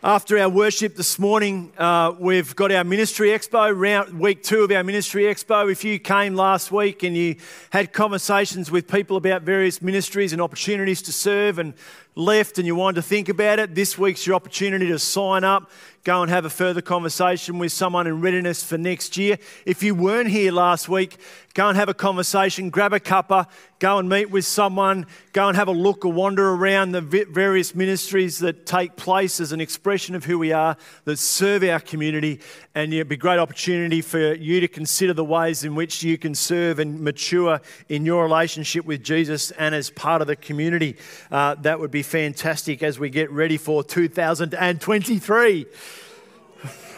After 0.02 0.38
our 0.38 0.48
worship 0.48 0.96
this 0.96 1.18
morning, 1.18 1.74
uh, 1.76 2.14
we've 2.18 2.56
got 2.56 2.72
our 2.72 2.84
ministry 2.84 3.28
expo, 3.28 3.70
round, 3.76 4.18
week 4.18 4.42
two 4.42 4.62
of 4.62 4.70
our 4.70 4.82
ministry 4.82 5.24
expo. 5.24 5.70
If 5.70 5.84
you 5.84 5.98
came 5.98 6.34
last 6.34 6.72
week 6.72 7.02
and 7.02 7.14
you 7.14 7.36
had 7.68 7.92
conversations 7.92 8.70
with 8.70 8.88
people 8.88 9.18
about 9.18 9.42
various 9.42 9.82
ministries 9.82 10.32
and 10.32 10.40
opportunities 10.40 11.02
to 11.02 11.12
serve 11.12 11.58
and 11.58 11.74
left 12.14 12.56
and 12.56 12.66
you 12.66 12.74
wanted 12.74 12.94
to 12.94 13.02
think 13.02 13.28
about 13.28 13.58
it, 13.58 13.74
this 13.74 13.98
week's 13.98 14.26
your 14.26 14.36
opportunity 14.36 14.86
to 14.88 14.98
sign 14.98 15.44
up, 15.44 15.70
go 16.04 16.22
and 16.22 16.30
have 16.30 16.46
a 16.46 16.50
further 16.50 16.80
conversation 16.80 17.58
with 17.58 17.70
someone 17.70 18.06
in 18.06 18.22
readiness 18.22 18.64
for 18.64 18.78
next 18.78 19.18
year. 19.18 19.36
If 19.66 19.82
you 19.82 19.94
weren't 19.94 20.30
here 20.30 20.50
last 20.50 20.88
week, 20.88 21.18
go 21.54 21.68
and 21.68 21.76
have 21.76 21.88
a 21.88 21.94
conversation, 21.94 22.70
grab 22.70 22.92
a 22.92 23.00
cuppa, 23.00 23.46
go 23.80 23.98
and 23.98 24.08
meet 24.08 24.30
with 24.30 24.44
someone, 24.44 25.04
go 25.32 25.48
and 25.48 25.56
have 25.56 25.66
a 25.66 25.72
look 25.72 26.04
or 26.04 26.12
wander 26.12 26.50
around 26.50 26.92
the 26.92 27.00
various 27.00 27.74
ministries 27.74 28.38
that 28.38 28.66
take 28.66 28.94
place 28.94 29.40
as 29.40 29.50
an 29.50 29.60
expression 29.60 30.14
of 30.14 30.24
who 30.24 30.38
we 30.38 30.52
are, 30.52 30.76
that 31.04 31.16
serve 31.16 31.64
our 31.64 31.80
community. 31.80 32.40
And 32.74 32.94
it'd 32.94 33.08
be 33.08 33.16
a 33.16 33.18
great 33.18 33.40
opportunity 33.40 34.00
for 34.00 34.34
you 34.34 34.60
to 34.60 34.68
consider 34.68 35.12
the 35.12 35.24
ways 35.24 35.64
in 35.64 35.74
which 35.74 36.04
you 36.04 36.18
can 36.18 36.36
serve 36.36 36.78
and 36.78 37.00
mature 37.00 37.60
in 37.88 38.04
your 38.04 38.22
relationship 38.22 38.84
with 38.84 39.02
Jesus 39.02 39.50
and 39.52 39.74
as 39.74 39.90
part 39.90 40.22
of 40.22 40.28
the 40.28 40.36
community. 40.36 40.96
Uh, 41.32 41.56
that 41.56 41.80
would 41.80 41.90
be 41.90 42.04
fantastic 42.04 42.82
as 42.82 43.00
we 43.00 43.10
get 43.10 43.30
ready 43.32 43.56
for 43.56 43.82
2023. 43.82 45.66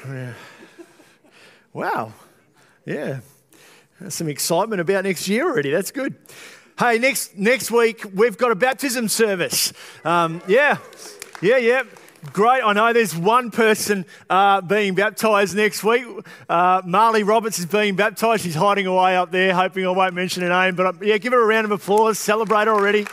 wow. 1.73 2.13
Yeah. 2.85 3.21
Some 4.09 4.29
excitement 4.29 4.81
about 4.81 5.05
next 5.05 5.29
year 5.29 5.47
already. 5.49 5.71
That's 5.71 5.91
good. 5.91 6.15
Hey, 6.79 6.99
next, 6.99 7.37
next 7.37 7.71
week 7.71 8.05
we've 8.15 8.37
got 8.37 8.51
a 8.51 8.55
baptism 8.55 9.09
service. 9.09 9.73
Um, 10.05 10.43
yeah. 10.49 10.79
Yeah, 11.41 11.59
yeah. 11.59 11.83
Great. 12.33 12.63
I 12.63 12.73
know 12.73 12.93
there's 12.93 13.17
one 13.17 13.51
person 13.51 14.07
uh, 14.31 14.61
being 14.61 14.95
baptised 14.95 15.57
next 15.57 15.83
week. 15.83 16.05
Uh, 16.49 16.81
Marley 16.85 17.25
Roberts 17.25 17.59
is 17.59 17.67
being 17.67 17.97
baptised. 17.97 18.45
She's 18.45 18.55
hiding 18.55 18.87
away 18.87 19.17
up 19.17 19.33
there, 19.33 19.55
hoping 19.55 19.85
I 19.87 19.91
won't 19.91 20.15
mention 20.15 20.45
her 20.45 20.49
name. 20.49 20.77
But 20.77 20.87
uh, 20.87 20.93
yeah, 21.03 21.19
give 21.19 21.33
her 21.33 21.43
a 21.43 21.47
round 21.47 21.65
of 21.65 21.73
applause. 21.73 22.19
Celebrate 22.19 22.69
already. 22.69 23.07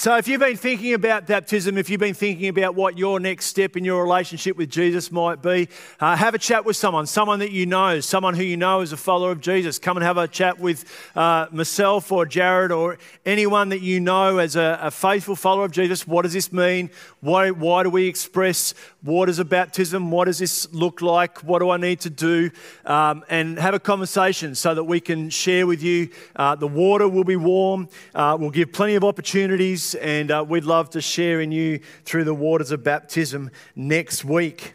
So, 0.00 0.16
if 0.16 0.28
you've 0.28 0.40
been 0.40 0.56
thinking 0.56 0.94
about 0.94 1.26
baptism, 1.26 1.76
if 1.76 1.90
you've 1.90 2.00
been 2.00 2.14
thinking 2.14 2.48
about 2.48 2.74
what 2.74 2.96
your 2.96 3.20
next 3.20 3.44
step 3.44 3.76
in 3.76 3.84
your 3.84 4.02
relationship 4.02 4.56
with 4.56 4.70
Jesus 4.70 5.12
might 5.12 5.42
be, 5.42 5.68
uh, 6.00 6.16
have 6.16 6.32
a 6.34 6.38
chat 6.38 6.64
with 6.64 6.76
someone, 6.76 7.04
someone 7.04 7.40
that 7.40 7.50
you 7.50 7.66
know, 7.66 8.00
someone 8.00 8.32
who 8.32 8.42
you 8.42 8.56
know 8.56 8.80
is 8.80 8.94
a 8.94 8.96
follower 8.96 9.30
of 9.30 9.42
Jesus. 9.42 9.78
Come 9.78 9.98
and 9.98 10.04
have 10.06 10.16
a 10.16 10.26
chat 10.26 10.58
with 10.58 10.86
uh, 11.14 11.48
myself 11.52 12.10
or 12.10 12.24
Jared 12.24 12.72
or 12.72 12.96
anyone 13.26 13.68
that 13.68 13.82
you 13.82 14.00
know 14.00 14.38
as 14.38 14.56
a, 14.56 14.78
a, 14.80 14.90
faithful 14.90 15.36
follower 15.36 15.66
of 15.66 15.72
Jesus. 15.72 16.06
What 16.06 16.22
does 16.22 16.32
this 16.32 16.50
mean? 16.50 16.88
Why, 17.20 17.50
why 17.50 17.82
do 17.82 17.90
we 17.90 18.06
express 18.08 18.72
what 19.02 19.30
is 19.30 19.38
a 19.38 19.44
baptism? 19.44 20.10
What 20.10 20.26
does 20.26 20.38
this 20.38 20.70
look 20.72 21.00
like? 21.00 21.38
What 21.38 21.60
do 21.60 21.70
I 21.70 21.78
need 21.78 22.00
to 22.00 22.10
do? 22.10 22.50
Um, 22.84 23.24
and 23.30 23.58
have 23.58 23.72
a 23.72 23.80
conversation 23.80 24.54
so 24.54 24.74
that 24.74 24.84
we 24.84 25.00
can 25.00 25.30
share 25.30 25.66
with 25.66 25.82
you. 25.82 26.10
Uh, 26.36 26.54
the 26.54 26.66
water 26.66 27.08
will 27.08 27.24
be 27.24 27.36
warm, 27.36 27.88
uh, 28.14 28.36
we'll 28.38 28.50
give 28.50 28.72
plenty 28.72 28.96
of 28.96 29.04
opportunities 29.04 29.94
and 29.94 30.30
uh, 30.30 30.44
we'd 30.46 30.64
love 30.64 30.90
to 30.90 31.00
share 31.00 31.40
in 31.40 31.50
you 31.50 31.80
through 32.04 32.24
the 32.24 32.34
waters 32.34 32.72
of 32.72 32.84
baptism 32.84 33.50
next 33.74 34.24
week. 34.24 34.74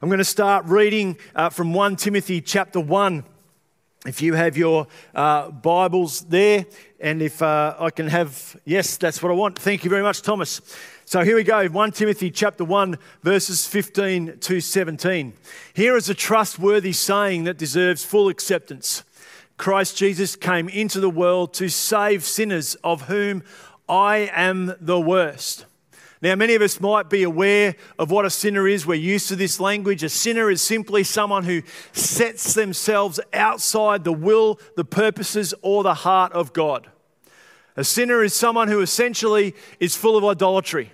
I'm 0.00 0.08
going 0.08 0.18
to 0.18 0.24
start 0.24 0.64
reading 0.66 1.18
uh, 1.34 1.50
from 1.50 1.74
1 1.74 1.96
Timothy 1.96 2.40
chapter 2.40 2.80
1. 2.80 3.24
If 4.06 4.22
you 4.22 4.34
have 4.34 4.56
your 4.56 4.86
uh, 5.16 5.50
Bibles 5.50 6.20
there, 6.20 6.64
and 7.00 7.20
if 7.20 7.42
uh, 7.42 7.74
I 7.76 7.90
can 7.90 8.06
have, 8.06 8.56
yes, 8.64 8.96
that's 8.96 9.20
what 9.20 9.32
I 9.32 9.34
want. 9.34 9.58
Thank 9.58 9.82
you 9.82 9.90
very 9.90 10.02
much, 10.02 10.22
Thomas. 10.22 10.60
So 11.06 11.24
here 11.24 11.34
we 11.34 11.42
go 11.42 11.66
1 11.66 11.90
Timothy 11.90 12.30
chapter 12.30 12.64
1, 12.64 12.98
verses 13.24 13.66
15 13.66 14.38
to 14.38 14.60
17. 14.60 15.32
Here 15.74 15.96
is 15.96 16.08
a 16.08 16.14
trustworthy 16.14 16.92
saying 16.92 17.44
that 17.44 17.58
deserves 17.58 18.04
full 18.04 18.28
acceptance. 18.28 19.02
Christ 19.56 19.96
Jesus 19.96 20.36
came 20.36 20.68
into 20.68 21.00
the 21.00 21.10
world 21.10 21.52
to 21.54 21.68
save 21.68 22.22
sinners, 22.24 22.76
of 22.84 23.02
whom 23.02 23.42
I 23.88 24.30
am 24.32 24.74
the 24.80 25.00
worst. 25.00 25.66
Now, 26.22 26.34
many 26.34 26.54
of 26.54 26.62
us 26.62 26.80
might 26.80 27.10
be 27.10 27.22
aware 27.22 27.76
of 27.98 28.10
what 28.10 28.24
a 28.24 28.30
sinner 28.30 28.66
is. 28.66 28.86
We're 28.86 28.94
used 28.94 29.28
to 29.28 29.36
this 29.36 29.60
language. 29.60 30.02
A 30.02 30.08
sinner 30.08 30.50
is 30.50 30.62
simply 30.62 31.04
someone 31.04 31.44
who 31.44 31.62
sets 31.92 32.54
themselves 32.54 33.20
outside 33.34 34.04
the 34.04 34.12
will, 34.12 34.58
the 34.76 34.84
purposes, 34.84 35.52
or 35.60 35.82
the 35.82 35.94
heart 35.94 36.32
of 36.32 36.52
God. 36.54 36.88
A 37.76 37.84
sinner 37.84 38.22
is 38.22 38.34
someone 38.34 38.68
who 38.68 38.80
essentially 38.80 39.54
is 39.78 39.94
full 39.94 40.16
of 40.16 40.24
idolatry. 40.24 40.92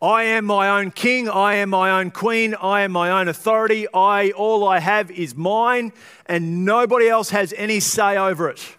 I 0.00 0.24
am 0.24 0.46
my 0.46 0.80
own 0.80 0.90
king, 0.90 1.28
I 1.28 1.54
am 1.56 1.70
my 1.70 2.00
own 2.00 2.10
queen, 2.10 2.54
I 2.54 2.82
am 2.82 2.92
my 2.92 3.10
own 3.10 3.28
authority. 3.28 3.86
I 3.92 4.30
all 4.32 4.66
I 4.66 4.78
have 4.78 5.10
is 5.10 5.34
mine 5.34 5.92
and 6.26 6.64
nobody 6.64 7.08
else 7.08 7.30
has 7.30 7.54
any 7.56 7.80
say 7.80 8.16
over 8.16 8.48
it. 8.50 8.76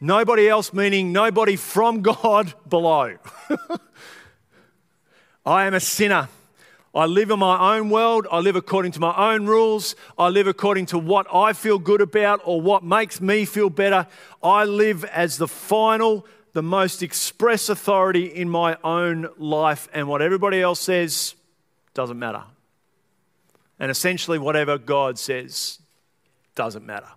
Nobody 0.00 0.48
else, 0.48 0.72
meaning 0.72 1.12
nobody 1.12 1.56
from 1.56 2.02
God 2.02 2.54
below. 2.68 3.16
I 5.46 5.66
am 5.66 5.74
a 5.74 5.80
sinner. 5.80 6.28
I 6.94 7.06
live 7.06 7.30
in 7.30 7.38
my 7.38 7.76
own 7.76 7.90
world. 7.90 8.26
I 8.30 8.38
live 8.38 8.56
according 8.56 8.92
to 8.92 9.00
my 9.00 9.32
own 9.32 9.46
rules. 9.46 9.94
I 10.16 10.28
live 10.28 10.46
according 10.46 10.86
to 10.86 10.98
what 10.98 11.26
I 11.32 11.52
feel 11.52 11.78
good 11.78 12.00
about 12.00 12.40
or 12.44 12.60
what 12.60 12.82
makes 12.82 13.20
me 13.20 13.44
feel 13.44 13.70
better. 13.70 14.06
I 14.42 14.64
live 14.64 15.04
as 15.04 15.36
the 15.36 15.48
final, 15.48 16.26
the 16.54 16.62
most 16.62 17.02
express 17.02 17.68
authority 17.68 18.26
in 18.26 18.48
my 18.48 18.78
own 18.82 19.28
life. 19.36 19.88
And 19.92 20.08
what 20.08 20.22
everybody 20.22 20.60
else 20.60 20.80
says 20.80 21.34
doesn't 21.94 22.18
matter. 22.18 22.44
And 23.78 23.90
essentially, 23.90 24.38
whatever 24.38 24.78
God 24.78 25.18
says 25.18 25.80
doesn't 26.54 26.84
matter. 26.84 27.08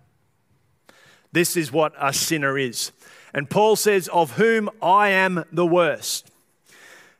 This 1.32 1.56
is 1.56 1.72
what 1.72 1.94
a 1.98 2.12
sinner 2.12 2.58
is. 2.58 2.92
And 3.34 3.48
Paul 3.48 3.76
says, 3.76 4.08
Of 4.08 4.32
whom 4.32 4.68
I 4.82 5.08
am 5.08 5.44
the 5.50 5.66
worst. 5.66 6.30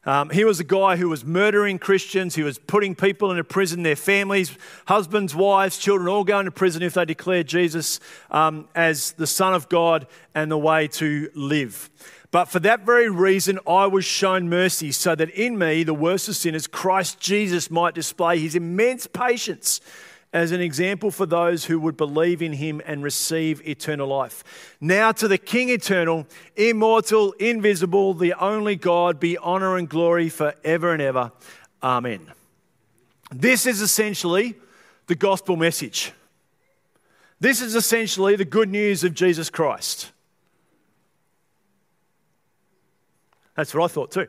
Um, 0.05 0.31
he 0.31 0.45
was 0.45 0.59
a 0.59 0.65
guy 0.65 0.97
who 0.97 1.09
was 1.09 1.25
murdering 1.25 1.79
Christians. 1.79 2.35
He 2.35 2.43
was 2.43 2.59
putting 2.59 2.97
people 2.97 3.31
into 3.31 3.45
prison, 3.45 3.85
their 3.85 3.95
families, 3.95 4.57
husbands, 4.87 5.33
wives, 5.33 5.79
children, 5.79 6.09
all 6.09 6.25
going 6.25 6.47
to 6.47 6.51
prison 6.51 6.83
if 6.83 6.95
they 6.95 7.05
declared 7.05 7.47
Jesus 7.47 8.01
um, 8.31 8.69
as 8.75 9.13
the 9.13 9.29
Son 9.29 9.55
of 9.55 9.69
God 9.69 10.09
and 10.35 10.51
the 10.51 10.59
way 10.59 10.89
to 10.89 11.31
live. 11.35 11.89
But 12.33 12.47
for 12.47 12.59
that 12.61 12.85
very 12.85 13.11
reason, 13.11 13.61
I 13.69 13.87
was 13.87 14.05
shown 14.05 14.49
mercy, 14.49 14.91
so 14.91 15.15
that 15.15 15.31
in 15.31 15.57
me, 15.57 15.85
the 15.85 15.95
worst 15.95 16.29
of 16.29 16.35
sinners, 16.35 16.67
Christ 16.67 17.21
Jesus 17.21 17.71
might 17.71 17.95
display 17.95 18.39
his 18.39 18.57
immense 18.57 19.07
patience 19.07 19.81
as 20.33 20.51
an 20.51 20.61
example 20.61 21.11
for 21.11 21.27
those 21.27 21.67
who 21.67 21.79
would 21.79 21.97
believe 21.97 22.41
in 22.41 22.55
him 22.55 22.81
and 22.87 23.03
receive 23.03 23.67
eternal 23.69 24.09
life. 24.09 24.77
Now 24.81 25.13
to 25.13 25.29
the 25.29 25.39
King 25.39 25.69
eternal, 25.69 26.27
immortal, 26.57 27.33
invisible, 27.33 28.15
the 28.15 28.33
only 28.35 28.77
God, 28.77 29.21
be 29.21 29.37
honor 29.37 29.77
and 29.77 29.89
glory 29.89 30.29
forever 30.31 30.93
and 30.93 31.03
ever. 31.03 31.33
Amen. 31.83 32.33
This 33.31 33.67
is 33.67 33.81
essentially 33.81 34.55
the 35.07 35.15
gospel 35.15 35.57
message. 35.57 36.13
This 37.41 37.61
is 37.61 37.75
essentially 37.75 38.37
the 38.37 38.45
good 38.45 38.71
news 38.71 39.05
of 39.05 39.15
Jesus 39.15 39.51
Christ. 39.51 40.13
That's 43.57 43.75
what 43.75 43.85
I 43.85 43.89
thought 43.89 44.13
too. 44.13 44.29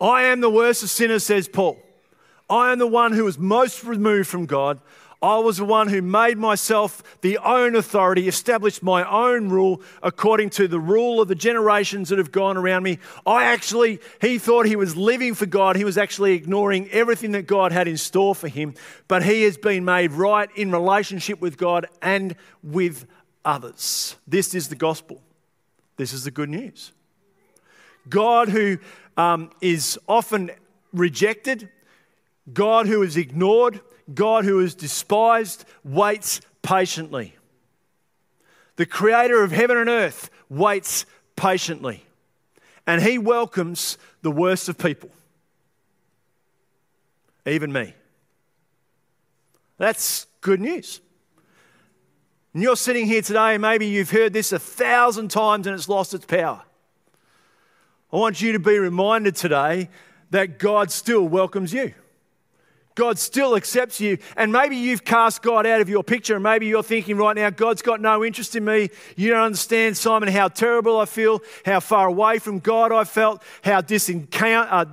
I 0.00 0.24
am 0.24 0.40
the 0.40 0.50
worst 0.50 0.82
of 0.82 0.90
sinners, 0.90 1.24
says 1.24 1.48
Paul. 1.48 1.78
I 2.48 2.72
am 2.72 2.78
the 2.78 2.86
one 2.86 3.12
who 3.12 3.24
was 3.24 3.38
most 3.38 3.84
removed 3.84 4.28
from 4.28 4.46
God. 4.46 4.80
I 5.24 5.38
was 5.38 5.56
the 5.56 5.64
one 5.64 5.88
who 5.88 6.02
made 6.02 6.36
myself 6.36 7.02
the 7.22 7.38
own 7.38 7.74
authority, 7.76 8.28
established 8.28 8.82
my 8.82 9.08
own 9.08 9.48
rule 9.48 9.80
according 10.02 10.50
to 10.50 10.68
the 10.68 10.78
rule 10.78 11.22
of 11.22 11.28
the 11.28 11.34
generations 11.34 12.10
that 12.10 12.18
have 12.18 12.30
gone 12.30 12.58
around 12.58 12.82
me. 12.82 12.98
I 13.24 13.44
actually, 13.44 14.00
he 14.20 14.38
thought 14.38 14.66
he 14.66 14.76
was 14.76 14.98
living 14.98 15.32
for 15.32 15.46
God. 15.46 15.76
He 15.76 15.84
was 15.84 15.96
actually 15.96 16.34
ignoring 16.34 16.90
everything 16.90 17.32
that 17.32 17.46
God 17.46 17.72
had 17.72 17.88
in 17.88 17.96
store 17.96 18.34
for 18.34 18.48
him. 18.48 18.74
But 19.08 19.22
he 19.22 19.44
has 19.44 19.56
been 19.56 19.86
made 19.86 20.12
right 20.12 20.50
in 20.56 20.70
relationship 20.70 21.40
with 21.40 21.56
God 21.56 21.86
and 22.02 22.36
with 22.62 23.06
others. 23.46 24.16
This 24.26 24.54
is 24.54 24.68
the 24.68 24.76
gospel. 24.76 25.22
This 25.96 26.12
is 26.12 26.24
the 26.24 26.30
good 26.30 26.50
news. 26.50 26.92
God 28.10 28.50
who 28.50 28.76
um, 29.16 29.48
is 29.62 29.98
often 30.06 30.50
rejected, 30.92 31.70
God 32.52 32.86
who 32.86 33.02
is 33.02 33.16
ignored, 33.16 33.80
God 34.12 34.44
who 34.44 34.60
is 34.60 34.74
despised, 34.74 35.64
waits 35.82 36.40
patiently. 36.62 37.34
The 38.76 38.86
creator 38.86 39.42
of 39.42 39.52
heaven 39.52 39.76
and 39.76 39.88
earth 39.88 40.30
waits 40.48 41.06
patiently. 41.36 42.04
And 42.86 43.02
he 43.02 43.16
welcomes 43.16 43.96
the 44.22 44.30
worst 44.30 44.68
of 44.68 44.76
people, 44.76 45.10
even 47.46 47.72
me. 47.72 47.94
That's 49.78 50.26
good 50.40 50.60
news. 50.60 51.00
And 52.52 52.62
you're 52.62 52.76
sitting 52.76 53.06
here 53.06 53.22
today, 53.22 53.54
and 53.54 53.62
maybe 53.62 53.86
you've 53.86 54.10
heard 54.10 54.32
this 54.32 54.52
a 54.52 54.58
thousand 54.58 55.30
times 55.30 55.66
and 55.66 55.74
it's 55.74 55.88
lost 55.88 56.14
its 56.14 56.26
power. 56.26 56.62
I 58.12 58.16
want 58.16 58.40
you 58.40 58.52
to 58.52 58.58
be 58.58 58.78
reminded 58.78 59.34
today 59.34 59.88
that 60.30 60.58
God 60.58 60.90
still 60.90 61.26
welcomes 61.26 61.72
you. 61.72 61.94
God 62.94 63.18
still 63.18 63.56
accepts 63.56 64.00
you. 64.00 64.18
And 64.36 64.52
maybe 64.52 64.76
you've 64.76 65.04
cast 65.04 65.42
God 65.42 65.66
out 65.66 65.80
of 65.80 65.88
your 65.88 66.04
picture, 66.04 66.34
and 66.34 66.42
maybe 66.42 66.66
you're 66.66 66.82
thinking 66.82 67.16
right 67.16 67.34
now, 67.34 67.50
God's 67.50 67.82
got 67.82 68.00
no 68.00 68.24
interest 68.24 68.54
in 68.54 68.64
me. 68.64 68.90
You 69.16 69.30
don't 69.30 69.42
understand, 69.42 69.96
Simon, 69.96 70.28
how 70.28 70.48
terrible 70.48 71.00
I 71.00 71.06
feel, 71.06 71.42
how 71.64 71.80
far 71.80 72.06
away 72.06 72.38
from 72.38 72.60
God 72.60 72.92
I 72.92 73.04
felt, 73.04 73.42
how 73.64 73.78
uh, 73.78 74.84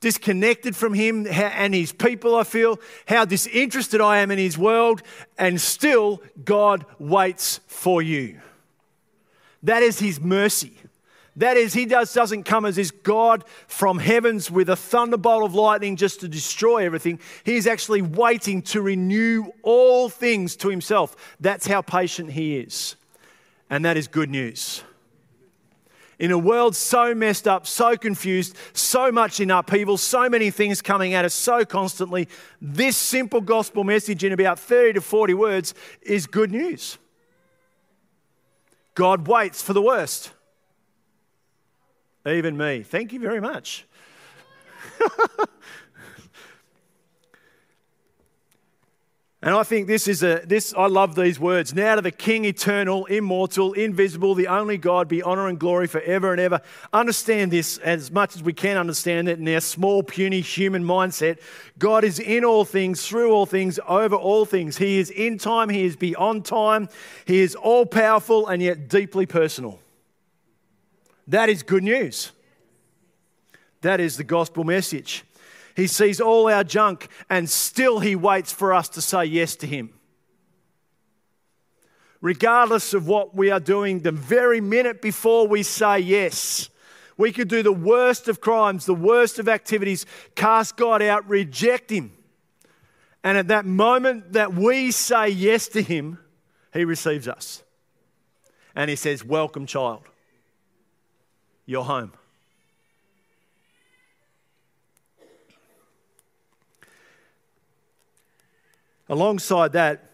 disconnected 0.00 0.76
from 0.76 0.94
Him 0.94 1.26
and 1.26 1.74
His 1.74 1.92
people 1.92 2.34
I 2.36 2.44
feel, 2.44 2.80
how 3.06 3.24
disinterested 3.24 4.00
I 4.00 4.18
am 4.18 4.30
in 4.30 4.38
His 4.38 4.58
world, 4.58 5.02
and 5.38 5.60
still 5.60 6.20
God 6.44 6.84
waits 6.98 7.60
for 7.66 8.02
you. 8.02 8.40
That 9.62 9.82
is 9.82 9.98
His 9.98 10.20
mercy. 10.20 10.72
That 11.36 11.58
is, 11.58 11.74
he 11.74 11.84
does, 11.84 12.12
doesn't 12.14 12.44
come 12.44 12.64
as 12.64 12.76
this 12.76 12.90
God 12.90 13.44
from 13.66 13.98
heavens 13.98 14.50
with 14.50 14.70
a 14.70 14.76
thunderbolt 14.76 15.44
of 15.44 15.54
lightning 15.54 15.96
just 15.96 16.20
to 16.20 16.28
destroy 16.28 16.86
everything. 16.86 17.20
He's 17.44 17.66
actually 17.66 18.00
waiting 18.00 18.62
to 18.62 18.80
renew 18.80 19.52
all 19.62 20.08
things 20.08 20.56
to 20.56 20.68
himself. 20.68 21.36
That's 21.38 21.66
how 21.66 21.82
patient 21.82 22.32
he 22.32 22.56
is. 22.56 22.96
And 23.68 23.84
that 23.84 23.98
is 23.98 24.08
good 24.08 24.30
news. 24.30 24.82
In 26.18 26.30
a 26.30 26.38
world 26.38 26.74
so 26.74 27.14
messed 27.14 27.46
up, 27.46 27.66
so 27.66 27.94
confused, 27.98 28.56
so 28.72 29.12
much 29.12 29.38
in 29.38 29.50
upheaval, 29.50 29.98
so 29.98 30.30
many 30.30 30.50
things 30.50 30.80
coming 30.80 31.12
at 31.12 31.26
us 31.26 31.34
so 31.34 31.66
constantly, 31.66 32.28
this 32.62 32.96
simple 32.96 33.42
gospel 33.42 33.84
message 33.84 34.24
in 34.24 34.32
about 34.32 34.58
30 34.58 34.94
to 34.94 35.00
40 35.02 35.34
words 35.34 35.74
is 36.00 36.26
good 36.26 36.50
news. 36.50 36.96
God 38.94 39.28
waits 39.28 39.60
for 39.60 39.74
the 39.74 39.82
worst. 39.82 40.30
Even 42.26 42.56
me. 42.56 42.82
Thank 42.82 43.12
you 43.12 43.20
very 43.20 43.40
much. 43.40 43.86
and 49.42 49.54
I 49.54 49.62
think 49.62 49.86
this 49.86 50.08
is 50.08 50.24
a 50.24 50.42
this 50.44 50.74
I 50.76 50.86
love 50.86 51.14
these 51.14 51.38
words. 51.38 51.72
Now 51.72 51.94
to 51.94 52.02
the 52.02 52.10
King 52.10 52.44
eternal, 52.44 53.04
immortal, 53.06 53.74
invisible, 53.74 54.34
the 54.34 54.48
only 54.48 54.76
God 54.76 55.06
be 55.06 55.22
honor 55.22 55.46
and 55.46 55.56
glory 55.56 55.86
forever 55.86 56.32
and 56.32 56.40
ever. 56.40 56.60
Understand 56.92 57.52
this 57.52 57.78
as 57.78 58.10
much 58.10 58.34
as 58.34 58.42
we 58.42 58.52
can 58.52 58.76
understand 58.76 59.28
it 59.28 59.38
in 59.38 59.46
our 59.54 59.60
small, 59.60 60.02
puny 60.02 60.40
human 60.40 60.82
mindset. 60.82 61.38
God 61.78 62.02
is 62.02 62.18
in 62.18 62.44
all 62.44 62.64
things, 62.64 63.06
through 63.06 63.30
all 63.30 63.46
things, 63.46 63.78
over 63.86 64.16
all 64.16 64.44
things. 64.46 64.78
He 64.78 64.98
is 64.98 65.10
in 65.10 65.38
time, 65.38 65.68
he 65.68 65.84
is 65.84 65.94
beyond 65.94 66.44
time, 66.44 66.88
he 67.24 67.38
is 67.38 67.54
all 67.54 67.86
powerful 67.86 68.48
and 68.48 68.60
yet 68.60 68.88
deeply 68.88 69.26
personal. 69.26 69.78
That 71.28 71.48
is 71.48 71.62
good 71.62 71.82
news. 71.82 72.32
That 73.80 74.00
is 74.00 74.16
the 74.16 74.24
gospel 74.24 74.64
message. 74.64 75.24
He 75.74 75.86
sees 75.86 76.20
all 76.20 76.48
our 76.48 76.64
junk 76.64 77.08
and 77.28 77.50
still 77.50 78.00
he 78.00 78.16
waits 78.16 78.52
for 78.52 78.72
us 78.72 78.88
to 78.90 79.02
say 79.02 79.24
yes 79.24 79.56
to 79.56 79.66
him. 79.66 79.90
Regardless 82.20 82.94
of 82.94 83.06
what 83.06 83.34
we 83.34 83.50
are 83.50 83.60
doing, 83.60 84.00
the 84.00 84.12
very 84.12 84.60
minute 84.60 85.02
before 85.02 85.46
we 85.46 85.62
say 85.62 85.98
yes, 85.98 86.70
we 87.18 87.30
could 87.30 87.48
do 87.48 87.62
the 87.62 87.72
worst 87.72 88.28
of 88.28 88.40
crimes, 88.40 88.86
the 88.86 88.94
worst 88.94 89.38
of 89.38 89.48
activities, 89.48 90.06
cast 90.34 90.76
God 90.76 91.02
out, 91.02 91.28
reject 91.28 91.90
him. 91.90 92.12
And 93.22 93.36
at 93.36 93.48
that 93.48 93.66
moment 93.66 94.32
that 94.32 94.54
we 94.54 94.90
say 94.90 95.28
yes 95.28 95.68
to 95.68 95.82
him, 95.82 96.18
he 96.72 96.84
receives 96.84 97.28
us. 97.28 97.62
And 98.74 98.88
he 98.88 98.96
says, 98.96 99.24
Welcome, 99.24 99.66
child 99.66 100.02
you're 101.66 101.84
home. 101.84 102.12
Alongside 109.08 109.72
that, 109.72 110.10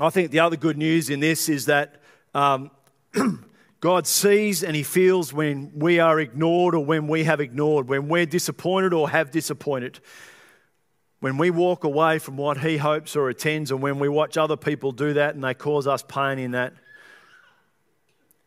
I 0.00 0.10
think 0.10 0.30
the 0.30 0.40
other 0.40 0.56
good 0.56 0.76
news 0.76 1.08
in 1.08 1.20
this 1.20 1.48
is 1.48 1.66
that 1.66 2.02
um, 2.34 2.70
God 3.80 4.06
sees 4.06 4.62
and 4.64 4.74
He 4.74 4.82
feels 4.82 5.32
when 5.32 5.72
we 5.74 6.00
are 6.00 6.18
ignored 6.18 6.74
or 6.74 6.84
when 6.84 7.06
we 7.06 7.24
have 7.24 7.40
ignored, 7.40 7.88
when 7.88 8.08
we're 8.08 8.26
disappointed 8.26 8.92
or 8.92 9.08
have 9.10 9.30
disappointed. 9.30 10.00
When 11.20 11.38
we 11.38 11.50
walk 11.50 11.84
away 11.84 12.18
from 12.18 12.36
what 12.36 12.58
He 12.58 12.76
hopes 12.76 13.16
or 13.16 13.28
attends, 13.28 13.70
and 13.70 13.80
when 13.80 13.98
we 13.98 14.08
watch 14.08 14.36
other 14.36 14.56
people 14.56 14.92
do 14.92 15.14
that 15.14 15.34
and 15.34 15.44
they 15.44 15.54
cause 15.54 15.86
us 15.86 16.02
pain 16.06 16.38
in 16.38 16.50
that, 16.50 16.74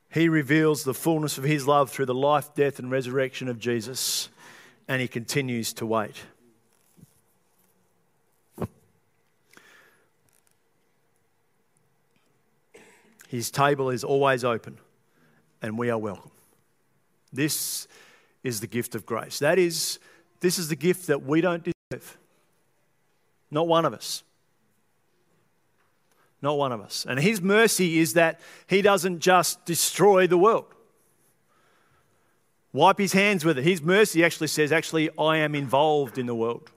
he 0.10 0.30
reveals 0.30 0.84
the 0.84 0.94
fullness 0.94 1.38
of 1.38 1.44
his 1.44 1.68
love 1.68 1.92
through 1.92 2.06
the 2.06 2.14
life, 2.14 2.54
death, 2.56 2.80
and 2.80 2.90
resurrection 2.90 3.48
of 3.48 3.60
Jesus, 3.60 4.30
and 4.88 5.02
he 5.02 5.08
continues 5.08 5.74
to 5.74 5.86
wait. 5.86 6.16
His 13.28 13.52
table 13.52 13.90
is 13.90 14.04
always 14.06 14.46
open, 14.46 14.78
and 15.62 15.78
we 15.78 15.90
are 15.90 15.98
welcome. 15.98 16.32
This 17.34 17.88
is 18.44 18.62
the 18.62 18.68
gift 18.68 18.96
of 18.96 19.06
grace. 19.06 19.40
That 19.40 19.60
is, 19.60 20.00
this 20.40 20.58
is 20.58 20.70
the 20.70 20.78
gift 20.78 21.08
that 21.08 21.24
we 21.24 21.42
don't 21.42 21.64
deserve. 21.64 22.18
Not 23.52 23.68
one 23.68 23.84
of 23.84 23.94
us. 23.94 24.24
Not 26.42 26.58
one 26.58 26.72
of 26.72 26.82
us. 26.82 27.06
And 27.08 27.20
his 27.20 27.42
mercy 27.42 28.00
is 28.00 28.14
that 28.14 28.40
he 28.68 28.82
doesn't 28.82 29.20
just 29.20 29.66
destroy 29.66 30.28
the 30.28 30.38
world, 30.38 30.74
wipe 32.74 33.00
his 33.00 33.14
hands 33.14 33.44
with 33.44 33.58
it. 33.58 33.64
His 33.64 33.82
mercy 33.82 34.24
actually 34.24 34.48
says, 34.48 34.72
actually, 34.72 35.10
I 35.18 35.38
am 35.38 35.56
involved 35.56 36.18
in 36.18 36.26
the 36.26 36.36
world, 36.36 36.72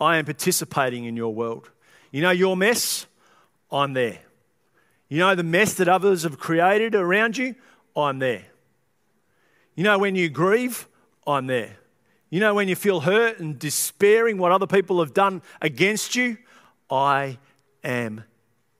I 0.00 0.18
am 0.18 0.24
participating 0.24 1.04
in 1.04 1.16
your 1.16 1.32
world. 1.34 1.70
You 2.10 2.22
know 2.22 2.30
your 2.30 2.56
mess? 2.56 3.06
I'm 3.72 3.92
there. 3.92 4.20
You 5.08 5.18
know 5.18 5.34
the 5.34 5.42
mess 5.42 5.74
that 5.74 5.88
others 5.88 6.22
have 6.22 6.38
created 6.38 6.94
around 6.94 7.36
you? 7.36 7.54
I'm 7.96 8.18
there. 8.18 8.44
You 9.74 9.84
know 9.84 9.98
when 9.98 10.14
you 10.14 10.28
grieve? 10.28 10.86
I'm 11.26 11.46
there. 11.46 11.76
You 12.30 12.40
know 12.40 12.54
when 12.54 12.68
you 12.68 12.76
feel 12.76 13.00
hurt 13.00 13.38
and 13.38 13.58
despairing 13.58 14.38
what 14.38 14.52
other 14.52 14.66
people 14.66 15.00
have 15.00 15.14
done 15.14 15.42
against 15.60 16.14
you? 16.14 16.36
I 16.90 17.38
am 17.82 18.24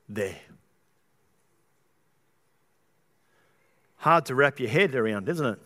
there. 0.08 0.36
Hard 3.96 4.26
to 4.26 4.34
wrap 4.34 4.60
your 4.60 4.68
head 4.68 4.94
around, 4.94 5.28
isn't 5.28 5.46
it? 5.46 5.58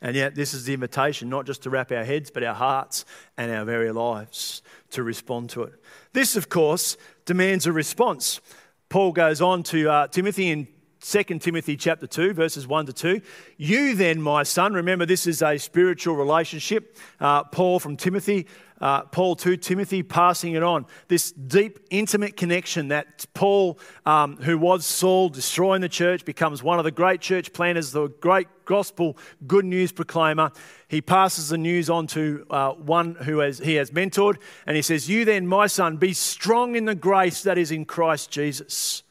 And 0.00 0.14
yet, 0.14 0.34
this 0.34 0.52
is 0.52 0.66
the 0.66 0.74
invitation 0.74 1.30
not 1.30 1.46
just 1.46 1.62
to 1.62 1.70
wrap 1.70 1.90
our 1.90 2.04
heads, 2.04 2.30
but 2.30 2.42
our 2.42 2.54
hearts 2.54 3.04
and 3.38 3.50
our 3.50 3.64
very 3.64 3.90
lives 3.90 4.62
to 4.90 5.02
respond 5.02 5.50
to 5.50 5.62
it. 5.62 5.72
This, 6.12 6.36
of 6.36 6.48
course, 6.48 6.96
demands 7.24 7.66
a 7.66 7.72
response. 7.72 8.40
Paul 8.88 9.12
goes 9.12 9.40
on 9.40 9.62
to 9.64 9.90
uh, 9.90 10.06
Timothy 10.08 10.50
in 10.50 10.68
2 11.00 11.22
Timothy 11.38 11.76
chapter 11.76 12.06
2, 12.06 12.32
verses 12.32 12.66
1 12.66 12.86
to 12.86 12.92
2. 12.92 13.20
You 13.56 13.94
then, 13.94 14.20
my 14.20 14.42
son, 14.42 14.72
remember 14.72 15.04
this 15.04 15.26
is 15.26 15.42
a 15.42 15.58
spiritual 15.58 16.16
relationship. 16.16 16.96
Uh, 17.20 17.44
Paul 17.44 17.78
from 17.78 17.96
Timothy, 17.96 18.46
uh, 18.80 19.02
Paul 19.02 19.36
to 19.36 19.56
Timothy, 19.56 20.02
passing 20.02 20.54
it 20.54 20.62
on. 20.62 20.86
This 21.08 21.32
deep, 21.32 21.78
intimate 21.90 22.36
connection 22.36 22.88
that 22.88 23.24
Paul, 23.34 23.78
um, 24.04 24.36
who 24.36 24.58
was 24.58 24.84
Saul, 24.84 25.28
destroying 25.28 25.80
the 25.80 25.88
church, 25.88 26.24
becomes 26.24 26.62
one 26.62 26.78
of 26.78 26.84
the 26.84 26.90
great 26.90 27.20
church 27.20 27.52
planners, 27.52 27.92
the 27.92 28.08
great 28.08 28.48
gospel 28.64 29.16
good 29.46 29.64
news 29.64 29.92
proclaimer. 29.92 30.50
He 30.88 31.00
passes 31.00 31.48
the 31.48 31.58
news 31.58 31.88
on 31.88 32.06
to 32.08 32.46
uh, 32.50 32.72
one 32.72 33.14
who 33.14 33.38
has, 33.38 33.58
he 33.58 33.74
has 33.74 33.90
mentored, 33.90 34.36
and 34.66 34.76
he 34.76 34.82
says, 34.82 35.08
You 35.08 35.24
then, 35.24 35.46
my 35.46 35.66
son, 35.66 35.96
be 35.96 36.12
strong 36.12 36.76
in 36.76 36.84
the 36.84 36.94
grace 36.94 37.42
that 37.42 37.58
is 37.58 37.70
in 37.70 37.84
Christ 37.84 38.30
Jesus. 38.30 39.02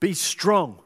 Be 0.00 0.12
strong. 0.12 0.80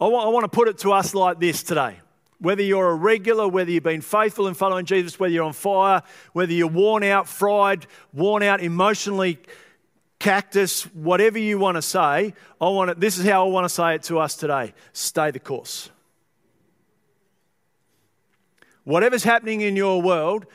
I 0.00 0.06
want 0.06 0.44
to 0.44 0.48
put 0.48 0.68
it 0.68 0.78
to 0.78 0.92
us 0.92 1.14
like 1.14 1.38
this 1.40 1.62
today. 1.62 1.98
Whether 2.40 2.62
you're 2.62 2.88
a 2.88 2.94
regular, 2.94 3.46
whether 3.46 3.70
you've 3.70 3.82
been 3.82 4.00
faithful 4.00 4.48
in 4.48 4.54
following 4.54 4.86
Jesus, 4.86 5.20
whether 5.20 5.32
you're 5.32 5.44
on 5.44 5.52
fire, 5.52 6.02
whether 6.32 6.52
you're 6.52 6.68
worn 6.68 7.04
out, 7.04 7.28
fried, 7.28 7.86
worn 8.12 8.42
out, 8.42 8.62
emotionally 8.62 9.38
cactus, 10.18 10.84
whatever 10.94 11.38
you 11.38 11.58
want 11.58 11.76
to 11.76 11.82
say, 11.82 12.34
I 12.60 12.68
want 12.68 12.90
it, 12.90 13.00
this 13.00 13.18
is 13.18 13.26
how 13.26 13.46
I 13.46 13.50
want 13.50 13.66
to 13.66 13.68
say 13.68 13.94
it 13.94 14.02
to 14.04 14.18
us 14.18 14.36
today. 14.36 14.72
Stay 14.92 15.30
the 15.30 15.38
course. 15.38 15.90
Whatever's 18.84 19.24
happening 19.24 19.60
in 19.60 19.76
your 19.76 20.00
world, 20.00 20.46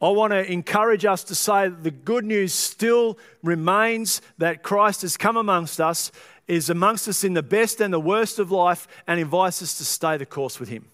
I 0.00 0.08
want 0.08 0.32
to 0.32 0.50
encourage 0.50 1.04
us 1.04 1.24
to 1.24 1.34
say 1.34 1.68
that 1.68 1.82
the 1.82 1.90
good 1.90 2.24
news 2.24 2.52
still 2.52 3.18
remains 3.42 4.20
that 4.38 4.62
Christ 4.62 5.02
has 5.02 5.16
come 5.16 5.36
amongst 5.36 5.80
us 5.80 6.10
is 6.48 6.68
amongst 6.68 7.06
us 7.08 7.22
in 7.22 7.34
the 7.34 7.42
best 7.42 7.80
and 7.80 7.92
the 7.94 8.00
worst 8.00 8.38
of 8.38 8.50
life 8.50 8.88
and 9.06 9.20
invites 9.20 9.62
us 9.62 9.78
to 9.78 9.84
stay 9.84 10.16
the 10.16 10.26
course 10.26 10.58
with 10.58 10.68
Him. 10.68 10.86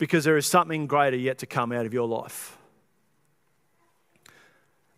Because 0.00 0.24
there 0.24 0.38
is 0.38 0.46
something 0.46 0.86
greater 0.86 1.16
yet 1.16 1.38
to 1.38 1.46
come 1.46 1.72
out 1.72 1.84
of 1.84 1.92
your 1.92 2.08
life. 2.08 2.56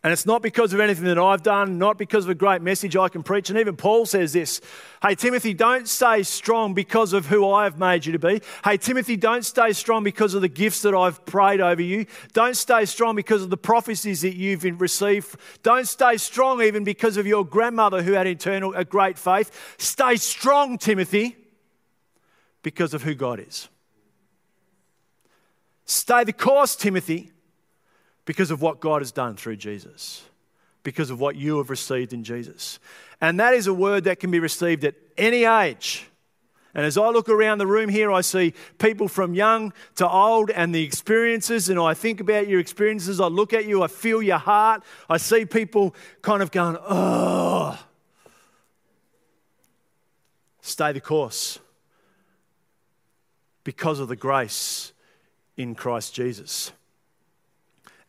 And 0.05 0.13
it's 0.13 0.27
not 0.27 0.43
because 0.43 0.73
of 0.73 0.81
anything 0.81 1.05
that 1.07 1.19
I've 1.19 1.43
done, 1.43 1.79
not 1.79 1.97
because 1.97 2.25
of 2.25 2.31
a 2.31 2.35
great 2.35 2.61
message 2.61 2.97
I 2.97 3.09
can 3.09 3.23
preach. 3.23 3.51
And 3.51 3.59
even 3.59 3.77
Paul 3.77 4.07
says 4.07 4.33
this 4.33 4.61
Hey, 5.03 5.17
Timothy, 5.17 5.55
don't 5.55 5.89
stay 5.89 6.23
strong 6.23 6.73
because 6.73 7.13
of 7.13 7.27
who 7.27 7.49
I 7.49 7.65
have 7.65 7.79
made 7.79 8.07
you 8.07 8.13
to 8.13 8.19
be. 8.19 8.43
Hey, 8.65 8.77
Timothy, 8.77 9.17
don't 9.17 9.45
stay 9.45 9.73
strong 9.73 10.05
because 10.05 10.35
of 10.35 10.41
the 10.41 10.49
gifts 10.49 10.83
that 10.83 10.95
I've 10.95 11.25
prayed 11.25 11.61
over 11.61 11.83
you. 11.83 12.07
Don't 12.33 12.57
stay 12.57 12.85
strong 12.85 13.17
because 13.17 13.43
of 13.43 13.51
the 13.51 13.57
prophecies 13.57 14.23
that 14.23 14.37
you've 14.37 14.65
received. 14.81 15.37
Don't 15.65 15.87
stay 15.87 16.17
strong 16.17 16.63
even 16.63 16.85
because 16.85 17.17
of 17.17 17.27
your 17.27 17.45
grandmother 17.45 18.03
who 18.03 18.13
had 18.13 18.29
eternal, 18.29 18.73
a 18.75 18.85
great 18.85 19.19
faith. 19.19 19.77
Stay 19.79 20.15
strong, 20.15 20.79
Timothy, 20.79 21.37
because 22.63 22.95
of 22.95 23.03
who 23.03 23.15
God 23.15 23.41
is. 23.41 23.69
Stay 25.93 26.25
the 26.25 26.33
course, 26.33 26.75
Timothy 26.75 27.33
because 28.25 28.51
of 28.51 28.63
what 28.63 28.81
God 28.81 29.03
has 29.03 29.13
done 29.13 29.37
through 29.37 29.57
Jesus, 29.57 30.23
because 30.83 31.11
of 31.11 31.21
what 31.21 31.37
you 31.37 31.59
have 31.59 31.69
received 31.69 32.15
in 32.15 32.25
Jesus. 32.25 32.79
And 33.21 33.39
that 33.41 33.53
is 33.53 33.67
a 33.67 33.75
word 33.75 34.05
that 34.05 34.19
can 34.21 34.31
be 34.31 34.39
received 34.39 34.85
at 34.85 34.95
any 35.19 35.45
age. 35.45 36.07
And 36.75 36.87
as 36.87 36.97
I 36.97 37.11
look 37.11 37.29
around 37.29 37.59
the 37.59 37.67
room 37.67 37.91
here, 37.91 38.11
I 38.11 38.23
see 38.23 38.55
people 38.79 39.07
from 39.07 39.35
young 39.35 39.75
to 39.97 40.09
old 40.09 40.51
and 40.51 40.75
the 40.75 40.83
experiences, 40.83 41.69
and 41.69 41.79
I 41.79 41.93
think 41.93 42.21
about 42.21 42.49
your 42.49 42.61
experiences. 42.61 43.21
I 43.21 43.27
look 43.27 43.53
at 43.53 43.67
you, 43.67 43.83
I 43.83 43.89
feel 43.89 44.23
your 44.23 44.39
heart. 44.39 44.83
I 45.11 45.19
see 45.19 45.45
people 45.45 45.95
kind 46.23 46.43
of 46.43 46.51
going, 46.51 46.79
oh. 46.81 47.79
Stay 50.63 50.93
the 50.93 51.01
course 51.01 51.59
because 53.63 54.01
of 54.01 54.09
the 54.09 54.17
grace 54.17 54.93
in 55.57 55.75
Christ 55.75 56.15
Jesus 56.15 56.73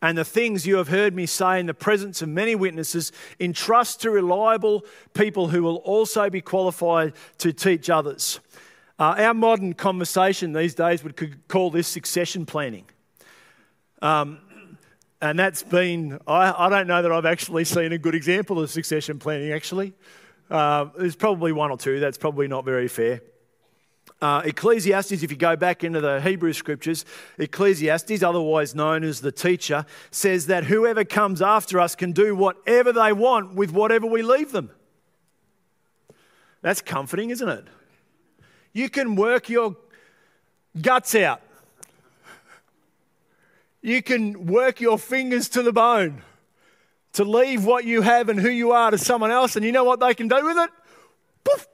and 0.04 0.18
the 0.18 0.24
things 0.24 0.66
you 0.66 0.76
have 0.76 0.88
heard 0.88 1.14
me 1.14 1.24
say 1.24 1.58
in 1.58 1.64
the 1.64 1.72
presence 1.72 2.20
of 2.20 2.28
many 2.28 2.54
witnesses, 2.54 3.10
entrust 3.40 4.02
to 4.02 4.10
reliable 4.10 4.84
people 5.14 5.48
who 5.48 5.62
will 5.62 5.76
also 5.76 6.28
be 6.28 6.42
qualified 6.42 7.14
to 7.38 7.54
teach 7.54 7.88
others. 7.88 8.38
Uh, 8.98 9.14
our 9.16 9.32
modern 9.32 9.72
conversation 9.72 10.52
these 10.52 10.74
days 10.74 11.02
would 11.02 11.48
call 11.48 11.70
this 11.70 11.88
succession 11.88 12.44
planning. 12.44 12.84
Um, 14.02 14.40
and 15.22 15.38
that's 15.38 15.62
been, 15.62 16.20
I, 16.26 16.66
I, 16.66 16.68
don't 16.68 16.86
know 16.86 17.00
that 17.00 17.10
I've 17.10 17.24
actually 17.24 17.64
seen 17.64 17.90
a 17.92 17.98
good 17.98 18.14
example 18.14 18.60
of 18.60 18.70
succession 18.70 19.18
planning, 19.18 19.52
actually. 19.52 19.94
Uh, 20.50 20.84
there's 20.98 21.16
probably 21.16 21.52
one 21.52 21.70
or 21.70 21.78
two, 21.78 21.98
that's 21.98 22.18
probably 22.18 22.46
not 22.46 22.66
very 22.66 22.88
fair. 22.88 23.22
Uh, 24.24 24.40
Ecclesiastes, 24.46 25.22
if 25.22 25.30
you 25.30 25.36
go 25.36 25.54
back 25.54 25.84
into 25.84 26.00
the 26.00 26.18
Hebrew 26.18 26.54
scriptures, 26.54 27.04
Ecclesiastes, 27.36 28.22
otherwise 28.22 28.74
known 28.74 29.04
as 29.04 29.20
the 29.20 29.30
teacher, 29.30 29.84
says 30.10 30.46
that 30.46 30.64
whoever 30.64 31.04
comes 31.04 31.42
after 31.42 31.78
us 31.78 31.94
can 31.94 32.12
do 32.12 32.34
whatever 32.34 32.90
they 32.90 33.12
want 33.12 33.54
with 33.54 33.70
whatever 33.70 34.06
we 34.06 34.22
leave 34.22 34.50
them. 34.50 34.70
That's 36.62 36.80
comforting, 36.80 37.28
isn't 37.28 37.46
it? 37.46 37.66
You 38.72 38.88
can 38.88 39.14
work 39.14 39.50
your 39.50 39.76
guts 40.80 41.14
out. 41.14 41.42
You 43.82 44.02
can 44.02 44.46
work 44.46 44.80
your 44.80 44.98
fingers 44.98 45.50
to 45.50 45.62
the 45.62 45.70
bone 45.70 46.22
to 47.12 47.24
leave 47.24 47.66
what 47.66 47.84
you 47.84 48.00
have 48.00 48.30
and 48.30 48.40
who 48.40 48.48
you 48.48 48.72
are 48.72 48.90
to 48.90 48.96
someone 48.96 49.30
else, 49.30 49.54
and 49.54 49.66
you 49.66 49.70
know 49.70 49.84
what 49.84 50.00
they 50.00 50.14
can 50.14 50.28
do 50.28 50.42
with 50.42 50.56
it? 50.56 50.70
Poof, 51.44 51.66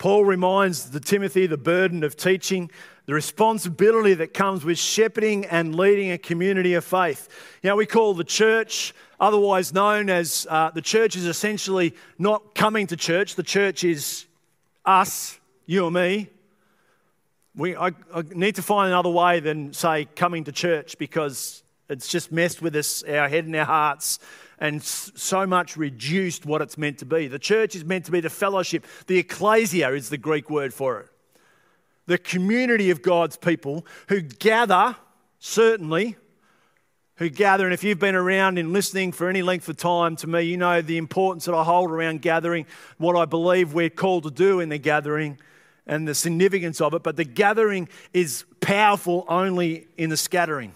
Paul 0.00 0.24
reminds 0.24 0.88
the 0.88 0.98
Timothy 0.98 1.46
the 1.46 1.58
burden 1.58 2.02
of 2.04 2.16
teaching, 2.16 2.70
the 3.04 3.12
responsibility 3.12 4.14
that 4.14 4.32
comes 4.32 4.64
with 4.64 4.78
shepherding 4.78 5.44
and 5.44 5.74
leading 5.74 6.10
a 6.10 6.16
community 6.16 6.72
of 6.72 6.86
faith. 6.86 7.28
You 7.62 7.68
know, 7.68 7.76
we 7.76 7.84
call 7.84 8.14
the 8.14 8.24
church, 8.24 8.94
otherwise 9.20 9.74
known 9.74 10.08
as 10.08 10.46
uh, 10.48 10.70
the 10.70 10.80
church, 10.80 11.16
is 11.16 11.26
essentially 11.26 11.94
not 12.18 12.54
coming 12.54 12.86
to 12.86 12.96
church. 12.96 13.34
The 13.34 13.42
church 13.42 13.84
is 13.84 14.24
us, 14.86 15.38
you 15.66 15.84
and 15.84 15.94
me. 15.94 16.30
We, 17.54 17.76
I, 17.76 17.88
I 18.14 18.22
need 18.32 18.54
to 18.54 18.62
find 18.62 18.88
another 18.88 19.10
way 19.10 19.40
than 19.40 19.74
say 19.74 20.06
coming 20.16 20.44
to 20.44 20.52
church 20.52 20.96
because 20.96 21.62
it's 21.90 22.08
just 22.08 22.32
messed 22.32 22.62
with 22.62 22.74
us, 22.74 23.02
our 23.02 23.28
head 23.28 23.44
and 23.44 23.54
our 23.54 23.66
hearts 23.66 24.18
and 24.60 24.82
so 24.82 25.46
much 25.46 25.76
reduced 25.76 26.44
what 26.44 26.60
it's 26.60 26.76
meant 26.76 26.98
to 26.98 27.06
be. 27.06 27.26
The 27.26 27.38
church 27.38 27.74
is 27.74 27.84
meant 27.84 28.04
to 28.04 28.12
be 28.12 28.20
the 28.20 28.30
fellowship. 28.30 28.86
The 29.06 29.18
ecclesia 29.18 29.90
is 29.92 30.10
the 30.10 30.18
Greek 30.18 30.50
word 30.50 30.74
for 30.74 31.00
it. 31.00 31.08
The 32.06 32.18
community 32.18 32.90
of 32.90 33.02
God's 33.02 33.36
people 33.36 33.86
who 34.08 34.20
gather, 34.20 34.96
certainly, 35.38 36.16
who 37.16 37.30
gather. 37.30 37.64
And 37.64 37.72
if 37.72 37.84
you've 37.84 37.98
been 37.98 38.14
around 38.14 38.58
and 38.58 38.72
listening 38.72 39.12
for 39.12 39.28
any 39.28 39.42
length 39.42 39.68
of 39.68 39.76
time 39.76 40.16
to 40.16 40.26
me, 40.26 40.42
you 40.42 40.56
know 40.56 40.82
the 40.82 40.98
importance 40.98 41.46
that 41.46 41.54
I 41.54 41.64
hold 41.64 41.90
around 41.90 42.20
gathering, 42.20 42.66
what 42.98 43.16
I 43.16 43.24
believe 43.24 43.72
we're 43.72 43.90
called 43.90 44.24
to 44.24 44.30
do 44.30 44.60
in 44.60 44.68
the 44.68 44.78
gathering, 44.78 45.38
and 45.86 46.06
the 46.06 46.14
significance 46.14 46.80
of 46.80 46.94
it. 46.94 47.02
But 47.02 47.16
the 47.16 47.24
gathering 47.24 47.88
is 48.12 48.44
powerful 48.60 49.24
only 49.28 49.86
in 49.96 50.10
the 50.10 50.16
scattering. 50.16 50.74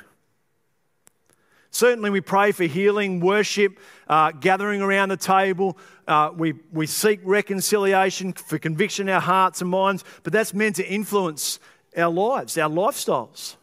Certainly, 1.75 2.11
we 2.11 2.21
pray 2.21 2.53
for 2.53 2.63
healing, 2.63 3.19
worship, 3.19 3.81
uh, 4.07 4.31
gathering 4.31 4.81
around 4.81 5.09
the 5.09 5.17
table. 5.17 5.77
Uh, 6.07 6.31
we, 6.33 6.55
we 6.73 6.87
seek 6.87 7.19
reconciliation 7.25 8.33
for 8.33 8.61
conviction 8.61 9.09
in 9.09 9.15
our 9.17 9.21
hearts 9.21 9.61
and 9.61 9.69
minds, 9.69 10.05
but 10.23 10.33
that's 10.33 10.55
meant 10.55 10.77
to 10.77 10.87
influence 10.87 11.59
our 11.97 12.13
lives, 12.13 12.57
our 12.59 12.71
lifestyles. 12.71 13.57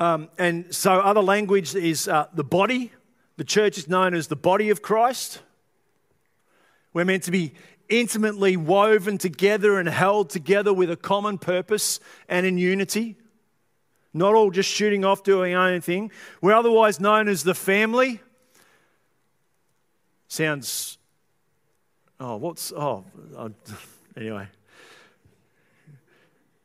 Um, 0.00 0.28
and 0.36 0.74
so, 0.74 0.94
other 0.94 1.22
language 1.22 1.76
is 1.76 2.08
uh, 2.08 2.26
the 2.34 2.42
body. 2.42 2.90
The 3.36 3.44
church 3.44 3.78
is 3.78 3.86
known 3.86 4.14
as 4.14 4.26
the 4.26 4.34
body 4.34 4.68
of 4.68 4.82
Christ. 4.82 5.42
We're 6.92 7.04
meant 7.04 7.24
to 7.24 7.30
be 7.30 7.52
intimately 7.88 8.56
woven 8.56 9.18
together 9.18 9.78
and 9.78 9.88
held 9.88 10.30
together 10.30 10.72
with 10.72 10.90
a 10.90 10.96
common 10.96 11.38
purpose 11.38 12.00
and 12.28 12.46
in 12.46 12.56
unity. 12.56 13.16
Not 14.12 14.34
all 14.34 14.50
just 14.50 14.70
shooting 14.70 15.04
off 15.04 15.22
doing 15.22 15.54
our 15.54 15.68
own 15.68 15.80
thing. 15.80 16.10
We're 16.40 16.54
otherwise 16.54 16.98
known 16.98 17.28
as 17.28 17.44
the 17.44 17.54
family. 17.54 18.20
Sounds, 20.28 20.98
oh, 22.18 22.36
what's, 22.36 22.72
oh, 22.72 23.04
oh 23.36 23.50
anyway. 24.16 24.48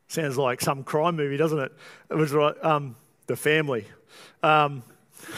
Sounds 0.08 0.38
like 0.38 0.60
some 0.60 0.84
crime 0.84 1.16
movie, 1.16 1.36
doesn't 1.36 1.58
it? 1.58 1.72
It 2.10 2.14
was 2.14 2.32
right, 2.32 2.54
um, 2.64 2.96
the 3.26 3.36
family. 3.36 3.84
Um, 4.42 4.82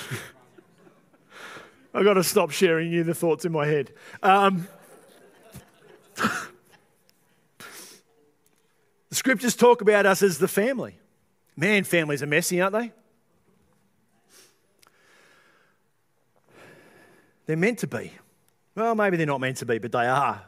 I've 1.95 2.05
got 2.05 2.15
to 2.15 2.25
stop 2.25 2.51
sharing 2.51 2.93
you 2.93 3.03
the 3.03 3.15
thoughts 3.15 3.45
in 3.45 3.53
my 3.53 3.67
head. 3.67 3.93
Um, 4.23 4.69
the 9.09 9.15
scriptures 9.15 9.57
talk 9.57 9.81
about 9.81 10.07
us 10.07 10.23
as 10.23 10.39
the 10.39 10.49
family. 10.49 10.99
Man, 11.57 11.85
families 11.85 12.23
are 12.23 12.27
messy, 12.27 12.61
aren't 12.61 12.75
they? 12.75 12.93
They're 17.47 17.57
meant 17.57 17.79
to 17.79 17.87
be. 17.87 18.13
Well, 18.75 18.95
maybe 18.95 19.17
they're 19.17 19.27
not 19.27 19.41
meant 19.41 19.57
to 19.59 19.67
be, 19.67 19.79
but 19.79 19.91
they 19.91 20.07
are. 20.07 20.45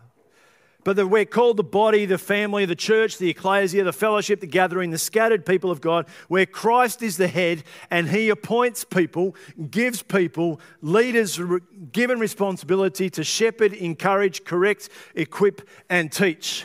But 0.82 0.96
the, 0.96 1.06
we're 1.06 1.26
called 1.26 1.58
the 1.58 1.64
body, 1.64 2.06
the 2.06 2.16
family, 2.16 2.64
the 2.64 2.74
church, 2.74 3.18
the 3.18 3.28
ecclesia, 3.28 3.84
the 3.84 3.92
fellowship, 3.92 4.40
the 4.40 4.46
gathering, 4.46 4.90
the 4.90 4.98
scattered 4.98 5.44
people 5.44 5.70
of 5.70 5.80
God, 5.80 6.06
where 6.28 6.46
Christ 6.46 7.02
is 7.02 7.16
the 7.16 7.28
head 7.28 7.64
and 7.90 8.08
he 8.08 8.30
appoints 8.30 8.84
people, 8.84 9.36
gives 9.70 10.02
people, 10.02 10.60
leaders 10.80 11.38
given 11.92 12.18
responsibility 12.18 13.10
to 13.10 13.24
shepherd, 13.24 13.74
encourage, 13.74 14.44
correct, 14.44 14.88
equip, 15.14 15.68
and 15.90 16.10
teach. 16.10 16.64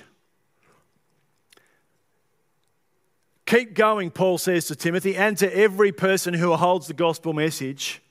Keep 3.46 3.76
going, 3.76 4.12
Paul 4.12 4.38
says 4.38 4.66
to 4.68 4.76
Timothy, 4.76 5.16
and 5.16 5.38
to 5.38 5.56
every 5.56 5.92
person 5.92 6.34
who 6.34 6.56
holds 6.56 6.88
the 6.88 6.94
gospel 6.94 7.34
message 7.34 8.02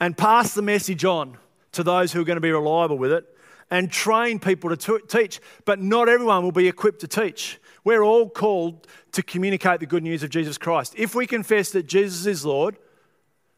and 0.00 0.16
pass 0.16 0.54
the 0.54 0.62
message 0.62 1.04
on 1.04 1.36
to 1.72 1.82
those 1.82 2.12
who 2.12 2.20
are 2.20 2.24
going 2.24 2.36
to 2.36 2.40
be 2.40 2.52
reliable 2.52 2.96
with 2.96 3.12
it 3.12 3.31
and 3.72 3.90
train 3.90 4.38
people 4.38 4.76
to 4.76 5.00
teach. 5.08 5.40
But 5.64 5.80
not 5.80 6.06
everyone 6.06 6.44
will 6.44 6.52
be 6.52 6.68
equipped 6.68 7.00
to 7.00 7.08
teach. 7.08 7.58
We're 7.84 8.02
all 8.02 8.28
called 8.28 8.86
to 9.12 9.22
communicate 9.22 9.80
the 9.80 9.86
good 9.86 10.02
news 10.02 10.22
of 10.22 10.28
Jesus 10.28 10.58
Christ. 10.58 10.92
If 10.98 11.14
we 11.14 11.26
confess 11.26 11.70
that 11.70 11.86
Jesus 11.86 12.26
is 12.26 12.44
Lord 12.44 12.76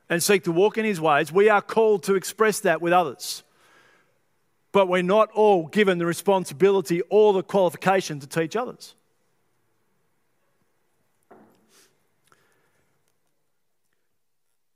and 0.09 0.23
seek 0.23 0.45
to 0.45 0.53
walk 0.53 0.79
in 0.79 0.85
his 0.85 1.01
ways, 1.01 1.33
we 1.33 1.49
are 1.49 1.61
called 1.61 2.05
to 2.05 2.15
express 2.15 2.61
that 2.61 2.81
with 2.81 2.93
others. 2.93 3.43
But 4.71 4.87
we're 4.87 5.03
not 5.03 5.33
all 5.33 5.67
given 5.67 5.99
the 5.99 6.07
responsibility 6.07 7.03
or 7.11 7.33
the 7.33 7.43
qualification 7.43 8.21
to 8.21 8.29
teach 8.29 8.55
others. 8.55 8.95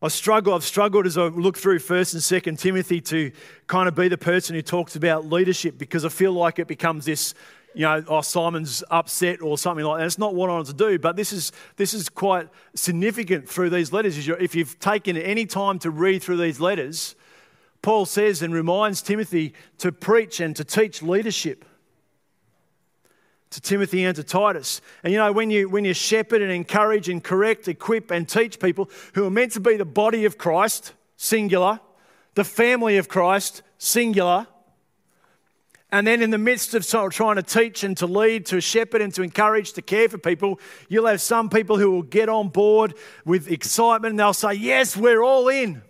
I 0.00 0.06
struggle, 0.08 0.54
I've 0.54 0.62
struggled 0.62 1.06
as 1.06 1.18
I 1.18 1.26
look 1.26 1.58
through 1.58 1.80
1st 1.80 2.14
and 2.14 2.56
2nd 2.56 2.58
Timothy 2.60 3.00
to 3.00 3.32
kind 3.66 3.88
of 3.88 3.96
be 3.96 4.06
the 4.06 4.16
person 4.16 4.54
who 4.54 4.62
talks 4.62 4.94
about 4.94 5.28
leadership 5.28 5.76
because 5.76 6.04
I 6.04 6.08
feel 6.08 6.32
like 6.32 6.60
it 6.60 6.68
becomes 6.68 7.04
this, 7.04 7.34
you 7.74 7.82
know, 7.82 8.04
oh, 8.06 8.20
Simon's 8.20 8.84
upset 8.92 9.42
or 9.42 9.58
something 9.58 9.84
like 9.84 9.98
that. 9.98 10.06
It's 10.06 10.16
not 10.16 10.36
what 10.36 10.50
I 10.50 10.52
want 10.52 10.68
to 10.68 10.72
do, 10.72 11.00
but 11.00 11.16
this 11.16 11.32
is, 11.32 11.50
this 11.74 11.94
is 11.94 12.08
quite 12.08 12.48
significant 12.76 13.48
through 13.48 13.70
these 13.70 13.92
letters. 13.92 14.16
If 14.28 14.54
you've 14.54 14.78
taken 14.78 15.16
any 15.16 15.46
time 15.46 15.80
to 15.80 15.90
read 15.90 16.22
through 16.22 16.36
these 16.36 16.60
letters, 16.60 17.16
Paul 17.82 18.06
says 18.06 18.40
and 18.40 18.54
reminds 18.54 19.02
Timothy 19.02 19.52
to 19.78 19.90
preach 19.90 20.38
and 20.38 20.54
to 20.54 20.64
teach 20.64 21.02
leadership 21.02 21.64
to 23.50 23.60
Timothy 23.60 24.04
and 24.04 24.14
to 24.16 24.22
Titus. 24.22 24.80
And 25.02 25.12
you 25.12 25.18
know, 25.18 25.32
when 25.32 25.50
you, 25.50 25.68
when 25.68 25.84
you 25.84 25.94
shepherd 25.94 26.42
and 26.42 26.52
encourage 26.52 27.08
and 27.08 27.22
correct, 27.22 27.68
equip 27.68 28.10
and 28.10 28.28
teach 28.28 28.60
people 28.60 28.90
who 29.14 29.26
are 29.26 29.30
meant 29.30 29.52
to 29.52 29.60
be 29.60 29.76
the 29.76 29.84
body 29.84 30.24
of 30.24 30.38
Christ, 30.38 30.92
singular, 31.16 31.80
the 32.34 32.44
family 32.44 32.98
of 32.98 33.08
Christ, 33.08 33.62
singular, 33.78 34.46
and 35.90 36.06
then 36.06 36.20
in 36.20 36.30
the 36.30 36.38
midst 36.38 36.74
of 36.74 36.86
trying 36.86 37.36
to 37.36 37.42
teach 37.42 37.82
and 37.82 37.96
to 37.96 38.06
lead, 38.06 38.44
to 38.46 38.60
shepherd 38.60 39.00
and 39.00 39.14
to 39.14 39.22
encourage, 39.22 39.72
to 39.72 39.82
care 39.82 40.08
for 40.08 40.18
people, 40.18 40.60
you'll 40.88 41.06
have 41.06 41.22
some 41.22 41.48
people 41.48 41.78
who 41.78 41.90
will 41.90 42.02
get 42.02 42.28
on 42.28 42.48
board 42.48 42.94
with 43.24 43.50
excitement 43.50 44.12
and 44.12 44.20
they'll 44.20 44.34
say, 44.34 44.52
Yes, 44.52 44.96
we're 44.96 45.22
all 45.22 45.48
in. 45.48 45.80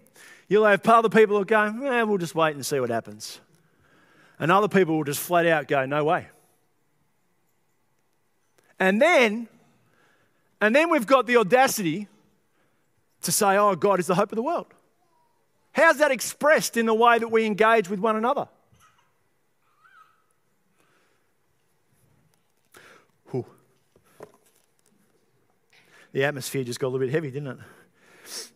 You'll 0.46 0.66
have 0.66 0.87
other 0.87 1.09
people 1.09 1.37
who 1.37 1.44
go, 1.44 1.62
eh, 1.85 2.02
We'll 2.02 2.18
just 2.18 2.37
wait 2.37 2.54
and 2.54 2.64
see 2.64 2.78
what 2.78 2.90
happens. 2.90 3.40
And 4.38 4.52
other 4.52 4.68
people 4.68 4.96
will 4.96 5.04
just 5.04 5.20
flat 5.20 5.46
out 5.46 5.66
go, 5.66 5.85
No 5.85 6.04
way. 6.04 6.28
And 8.80 9.00
then, 9.02 9.48
and 10.60 10.74
then 10.74 10.90
we've 10.90 11.06
got 11.06 11.26
the 11.26 11.36
audacity 11.36 12.08
to 13.22 13.32
say, 13.32 13.56
oh, 13.56 13.74
God 13.74 14.00
is 14.00 14.06
the 14.06 14.14
hope 14.14 14.32
of 14.32 14.36
the 14.36 14.42
world. 14.42 14.66
How's 15.72 15.98
that 15.98 16.10
expressed 16.10 16.76
in 16.76 16.86
the 16.86 16.94
way 16.94 17.18
that 17.18 17.28
we 17.28 17.44
engage 17.46 17.88
with 17.88 18.00
one 18.00 18.16
another? 18.16 18.48
The 26.12 26.24
atmosphere 26.24 26.64
just 26.64 26.80
got 26.80 26.86
a 26.86 26.90
little 26.90 27.06
bit 27.06 27.12
heavy, 27.12 27.30
didn't 27.30 27.48
it? 27.48 28.50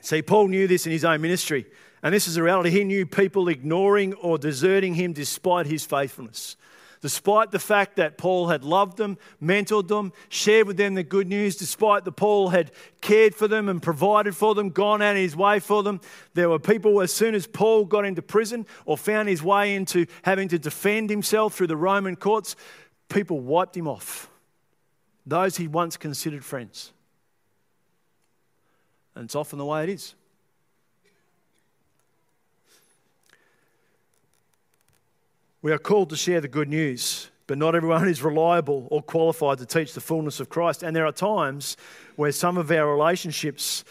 See, 0.00 0.22
Paul 0.22 0.48
knew 0.48 0.66
this 0.66 0.86
in 0.86 0.92
his 0.92 1.04
own 1.04 1.20
ministry, 1.20 1.66
and 2.02 2.14
this 2.14 2.26
is 2.26 2.36
a 2.36 2.42
reality. 2.42 2.70
He 2.70 2.84
knew 2.84 3.04
people 3.04 3.48
ignoring 3.48 4.14
or 4.14 4.38
deserting 4.38 4.94
him 4.94 5.12
despite 5.12 5.66
his 5.66 5.84
faithfulness. 5.84 6.56
Despite 7.00 7.50
the 7.50 7.58
fact 7.58 7.96
that 7.96 8.18
Paul 8.18 8.48
had 8.48 8.62
loved 8.62 8.98
them, 8.98 9.16
mentored 9.42 9.88
them, 9.88 10.12
shared 10.28 10.66
with 10.66 10.76
them 10.76 10.94
the 10.94 11.02
good 11.02 11.28
news, 11.28 11.56
despite 11.56 12.04
that 12.04 12.12
Paul 12.12 12.50
had 12.50 12.72
cared 13.00 13.34
for 13.34 13.48
them 13.48 13.70
and 13.70 13.82
provided 13.82 14.36
for 14.36 14.54
them, 14.54 14.68
gone 14.68 15.00
out 15.00 15.16
of 15.16 15.22
his 15.22 15.34
way 15.34 15.60
for 15.60 15.82
them, 15.82 16.02
there 16.34 16.50
were 16.50 16.58
people 16.58 17.00
as 17.00 17.10
soon 17.10 17.34
as 17.34 17.46
Paul 17.46 17.86
got 17.86 18.04
into 18.04 18.20
prison 18.20 18.66
or 18.84 18.98
found 18.98 19.30
his 19.30 19.42
way 19.42 19.74
into 19.74 20.06
having 20.22 20.48
to 20.48 20.58
defend 20.58 21.08
himself 21.08 21.54
through 21.54 21.68
the 21.68 21.76
Roman 21.76 22.16
courts, 22.16 22.54
people 23.08 23.40
wiped 23.40 23.76
him 23.76 23.88
off. 23.88 24.28
Those 25.24 25.56
he 25.56 25.68
once 25.68 25.96
considered 25.96 26.44
friends. 26.44 26.92
And 29.14 29.24
it's 29.24 29.34
often 29.34 29.58
the 29.58 29.64
way 29.64 29.84
it 29.84 29.88
is. 29.88 30.14
We 35.62 35.72
are 35.72 35.78
called 35.78 36.10
to 36.10 36.16
share 36.16 36.40
the 36.40 36.48
good 36.48 36.68
news, 36.68 37.30
but 37.46 37.58
not 37.58 37.74
everyone 37.74 38.08
is 38.08 38.22
reliable 38.22 38.88
or 38.90 39.02
qualified 39.02 39.58
to 39.58 39.66
teach 39.66 39.92
the 39.92 40.00
fullness 40.00 40.40
of 40.40 40.48
Christ. 40.48 40.82
And 40.82 40.96
there 40.96 41.06
are 41.06 41.12
times 41.12 41.76
where 42.16 42.32
some 42.32 42.56
of 42.56 42.70
our 42.70 42.90
relationships 42.90 43.84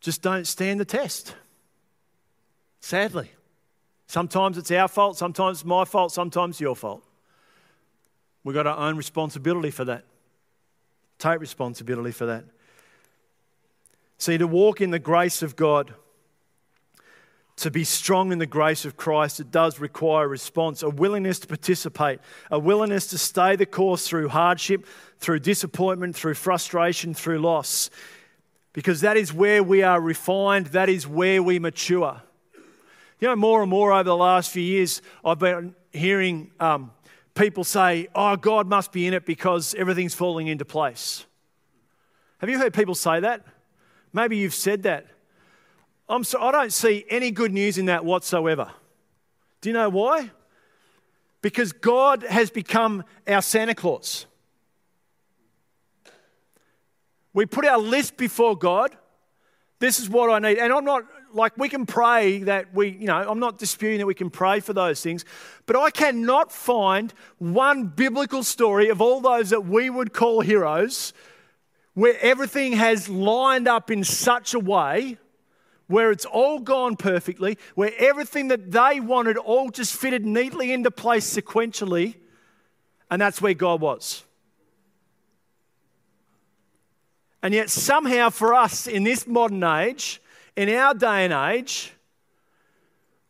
just 0.00 0.22
don't 0.22 0.46
stand 0.46 0.80
the 0.80 0.84
test. 0.84 1.34
Sadly. 2.80 3.30
Sometimes 4.06 4.58
it's 4.58 4.72
our 4.72 4.88
fault, 4.88 5.16
sometimes 5.16 5.58
it's 5.58 5.64
my 5.64 5.84
fault, 5.84 6.10
sometimes 6.10 6.60
your 6.60 6.74
fault. 6.74 7.04
We've 8.42 8.54
got 8.54 8.66
our 8.66 8.76
own 8.76 8.96
responsibility 8.96 9.70
for 9.70 9.84
that. 9.84 10.04
Take 11.18 11.38
responsibility 11.38 12.10
for 12.10 12.26
that. 12.26 12.44
See, 14.18 14.36
to 14.36 14.46
walk 14.46 14.80
in 14.80 14.90
the 14.90 14.98
grace 14.98 15.42
of 15.42 15.54
God 15.54 15.94
to 17.60 17.70
be 17.70 17.84
strong 17.84 18.32
in 18.32 18.38
the 18.38 18.46
grace 18.46 18.86
of 18.86 18.96
Christ, 18.96 19.38
it 19.38 19.50
does 19.50 19.80
require 19.80 20.24
a 20.24 20.28
response, 20.28 20.82
a 20.82 20.88
willingness 20.88 21.38
to 21.40 21.46
participate, 21.46 22.20
a 22.50 22.58
willingness 22.58 23.08
to 23.08 23.18
stay 23.18 23.54
the 23.54 23.66
course 23.66 24.08
through 24.08 24.28
hardship, 24.30 24.86
through 25.18 25.40
disappointment, 25.40 26.16
through 26.16 26.34
frustration, 26.34 27.12
through 27.12 27.38
loss. 27.38 27.90
Because 28.72 29.02
that 29.02 29.18
is 29.18 29.32
where 29.32 29.62
we 29.62 29.82
are 29.82 30.00
refined, 30.00 30.66
that 30.68 30.88
is 30.88 31.06
where 31.06 31.42
we 31.42 31.58
mature. 31.58 32.22
You 33.18 33.28
know, 33.28 33.36
more 33.36 33.60
and 33.60 33.68
more 33.68 33.92
over 33.92 34.04
the 34.04 34.16
last 34.16 34.50
few 34.50 34.62
years, 34.62 35.02
I've 35.22 35.38
been 35.38 35.74
hearing 35.90 36.52
um, 36.60 36.92
people 37.34 37.64
say, 37.64 38.08
Oh, 38.14 38.36
God 38.36 38.68
must 38.68 38.90
be 38.90 39.06
in 39.06 39.12
it 39.12 39.26
because 39.26 39.74
everything's 39.74 40.14
falling 40.14 40.46
into 40.46 40.64
place. 40.64 41.26
Have 42.38 42.48
you 42.48 42.58
heard 42.58 42.72
people 42.72 42.94
say 42.94 43.20
that? 43.20 43.44
Maybe 44.14 44.38
you've 44.38 44.54
said 44.54 44.84
that. 44.84 45.08
I'm 46.10 46.24
so, 46.24 46.40
I 46.40 46.50
don't 46.50 46.72
see 46.72 47.04
any 47.08 47.30
good 47.30 47.52
news 47.52 47.78
in 47.78 47.86
that 47.86 48.04
whatsoever. 48.04 48.70
Do 49.60 49.68
you 49.68 49.72
know 49.72 49.88
why? 49.88 50.30
Because 51.40 51.72
God 51.72 52.24
has 52.24 52.50
become 52.50 53.04
our 53.28 53.40
Santa 53.40 53.74
Claus. 53.74 54.26
We 57.32 57.46
put 57.46 57.64
our 57.64 57.78
list 57.78 58.16
before 58.16 58.58
God. 58.58 58.96
This 59.78 60.00
is 60.00 60.10
what 60.10 60.30
I 60.30 60.40
need. 60.40 60.58
And 60.58 60.72
I'm 60.72 60.84
not 60.84 61.04
like 61.32 61.56
we 61.56 61.68
can 61.68 61.86
pray 61.86 62.40
that 62.40 62.74
we, 62.74 62.88
you 62.88 63.06
know, 63.06 63.16
I'm 63.16 63.38
not 63.38 63.58
disputing 63.58 63.98
that 63.98 64.06
we 64.06 64.14
can 64.14 64.30
pray 64.30 64.58
for 64.58 64.72
those 64.72 65.00
things, 65.00 65.24
but 65.64 65.76
I 65.76 65.90
cannot 65.90 66.50
find 66.50 67.14
one 67.38 67.84
biblical 67.84 68.42
story 68.42 68.88
of 68.88 69.00
all 69.00 69.20
those 69.20 69.50
that 69.50 69.64
we 69.64 69.88
would 69.88 70.12
call 70.12 70.40
heroes 70.40 71.12
where 71.94 72.18
everything 72.20 72.72
has 72.72 73.08
lined 73.08 73.68
up 73.68 73.92
in 73.92 74.02
such 74.02 74.54
a 74.54 74.58
way 74.58 75.18
where 75.90 76.12
it's 76.12 76.24
all 76.24 76.60
gone 76.60 76.94
perfectly, 76.94 77.58
where 77.74 77.92
everything 77.98 78.46
that 78.48 78.70
they 78.70 79.00
wanted 79.00 79.36
all 79.36 79.70
just 79.70 79.96
fitted 79.96 80.24
neatly 80.24 80.72
into 80.72 80.88
place 80.88 81.34
sequentially, 81.34 82.14
and 83.10 83.20
that's 83.20 83.42
where 83.42 83.54
God 83.54 83.80
was. 83.80 84.22
And 87.42 87.52
yet, 87.52 87.70
somehow, 87.70 88.30
for 88.30 88.54
us 88.54 88.86
in 88.86 89.02
this 89.02 89.26
modern 89.26 89.64
age, 89.64 90.22
in 90.54 90.68
our 90.68 90.94
day 90.94 91.24
and 91.24 91.32
age, 91.32 91.92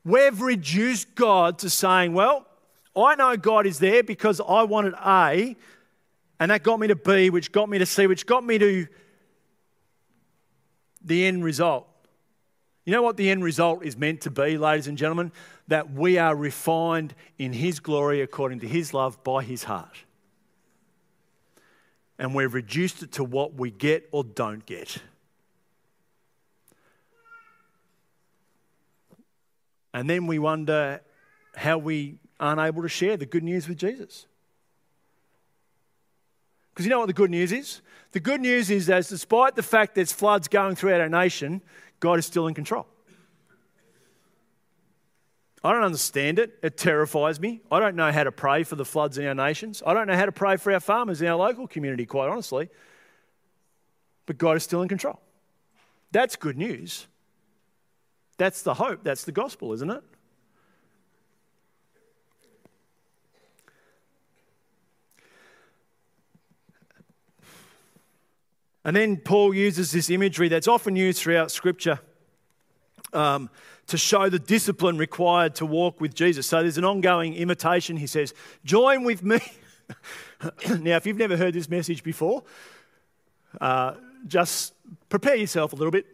we've 0.04 0.42
reduced 0.42 1.14
God 1.14 1.58
to 1.60 1.70
saying, 1.70 2.12
Well, 2.12 2.46
I 2.94 3.14
know 3.14 3.38
God 3.38 3.66
is 3.66 3.78
there 3.78 4.02
because 4.02 4.38
I 4.38 4.64
wanted 4.64 4.92
A, 5.02 5.56
and 6.38 6.50
that 6.50 6.62
got 6.62 6.78
me 6.78 6.88
to 6.88 6.96
B, 6.96 7.30
which 7.30 7.52
got 7.52 7.70
me 7.70 7.78
to 7.78 7.86
C, 7.86 8.06
which 8.06 8.26
got 8.26 8.44
me 8.44 8.58
to 8.58 8.86
the 11.02 11.24
end 11.24 11.42
result. 11.42 11.89
You 12.90 12.96
know 12.96 13.02
what 13.02 13.16
the 13.16 13.30
end 13.30 13.44
result 13.44 13.84
is 13.84 13.96
meant 13.96 14.22
to 14.22 14.32
be, 14.32 14.58
ladies 14.58 14.88
and 14.88 14.98
gentlemen? 14.98 15.30
That 15.68 15.92
we 15.92 16.18
are 16.18 16.34
refined 16.34 17.14
in 17.38 17.52
His 17.52 17.78
glory 17.78 18.20
according 18.20 18.58
to 18.62 18.66
His 18.66 18.92
love 18.92 19.22
by 19.22 19.44
His 19.44 19.62
heart. 19.62 19.96
And 22.18 22.34
we've 22.34 22.52
reduced 22.52 23.04
it 23.04 23.12
to 23.12 23.22
what 23.22 23.54
we 23.54 23.70
get 23.70 24.08
or 24.10 24.24
don't 24.24 24.66
get. 24.66 24.98
And 29.94 30.10
then 30.10 30.26
we 30.26 30.40
wonder 30.40 31.00
how 31.54 31.78
we 31.78 32.18
aren't 32.40 32.60
able 32.60 32.82
to 32.82 32.88
share 32.88 33.16
the 33.16 33.24
good 33.24 33.44
news 33.44 33.68
with 33.68 33.78
Jesus. 33.78 34.26
Because 36.70 36.86
you 36.86 36.90
know 36.90 36.98
what 36.98 37.06
the 37.06 37.12
good 37.12 37.30
news 37.30 37.52
is? 37.52 37.82
The 38.10 38.20
good 38.20 38.40
news 38.40 38.68
is 38.68 38.86
that 38.86 39.06
despite 39.06 39.54
the 39.54 39.62
fact 39.62 39.94
there's 39.94 40.12
floods 40.12 40.48
going 40.48 40.74
throughout 40.74 41.00
our 41.00 41.08
nation, 41.08 41.62
God 42.00 42.18
is 42.18 42.26
still 42.26 42.46
in 42.46 42.54
control. 42.54 42.86
I 45.62 45.72
don't 45.72 45.84
understand 45.84 46.38
it. 46.38 46.58
It 46.62 46.78
terrifies 46.78 47.38
me. 47.38 47.60
I 47.70 47.80
don't 47.80 47.94
know 47.94 48.10
how 48.10 48.24
to 48.24 48.32
pray 48.32 48.62
for 48.62 48.76
the 48.76 48.84
floods 48.84 49.18
in 49.18 49.26
our 49.26 49.34
nations. 49.34 49.82
I 49.84 49.92
don't 49.92 50.06
know 50.06 50.16
how 50.16 50.24
to 50.24 50.32
pray 50.32 50.56
for 50.56 50.72
our 50.72 50.80
farmers 50.80 51.20
in 51.20 51.28
our 51.28 51.36
local 51.36 51.66
community, 51.68 52.06
quite 52.06 52.30
honestly. 52.30 52.70
But 54.24 54.38
God 54.38 54.56
is 54.56 54.62
still 54.62 54.80
in 54.80 54.88
control. 54.88 55.20
That's 56.12 56.36
good 56.36 56.56
news. 56.56 57.06
That's 58.38 58.62
the 58.62 58.72
hope. 58.74 59.04
That's 59.04 59.24
the 59.24 59.32
gospel, 59.32 59.74
isn't 59.74 59.90
it? 59.90 60.02
And 68.84 68.96
then 68.96 69.18
Paul 69.18 69.54
uses 69.54 69.92
this 69.92 70.10
imagery 70.10 70.48
that's 70.48 70.68
often 70.68 70.96
used 70.96 71.20
throughout 71.20 71.50
Scripture 71.50 72.00
um, 73.12 73.50
to 73.86 73.98
show 73.98 74.28
the 74.28 74.38
discipline 74.38 74.96
required 74.96 75.54
to 75.56 75.66
walk 75.66 76.00
with 76.00 76.14
Jesus. 76.14 76.46
So 76.46 76.62
there's 76.62 76.78
an 76.78 76.84
ongoing 76.84 77.34
imitation. 77.34 77.96
He 77.96 78.06
says, 78.06 78.32
Join 78.64 79.04
with 79.04 79.22
me. 79.22 79.40
now, 80.80 80.96
if 80.96 81.06
you've 81.06 81.18
never 81.18 81.36
heard 81.36 81.54
this 81.54 81.68
message 81.68 82.02
before, 82.02 82.42
uh, 83.60 83.94
just 84.26 84.74
prepare 85.08 85.34
yourself 85.34 85.72
a 85.72 85.76
little 85.76 85.90
bit. 85.90 86.06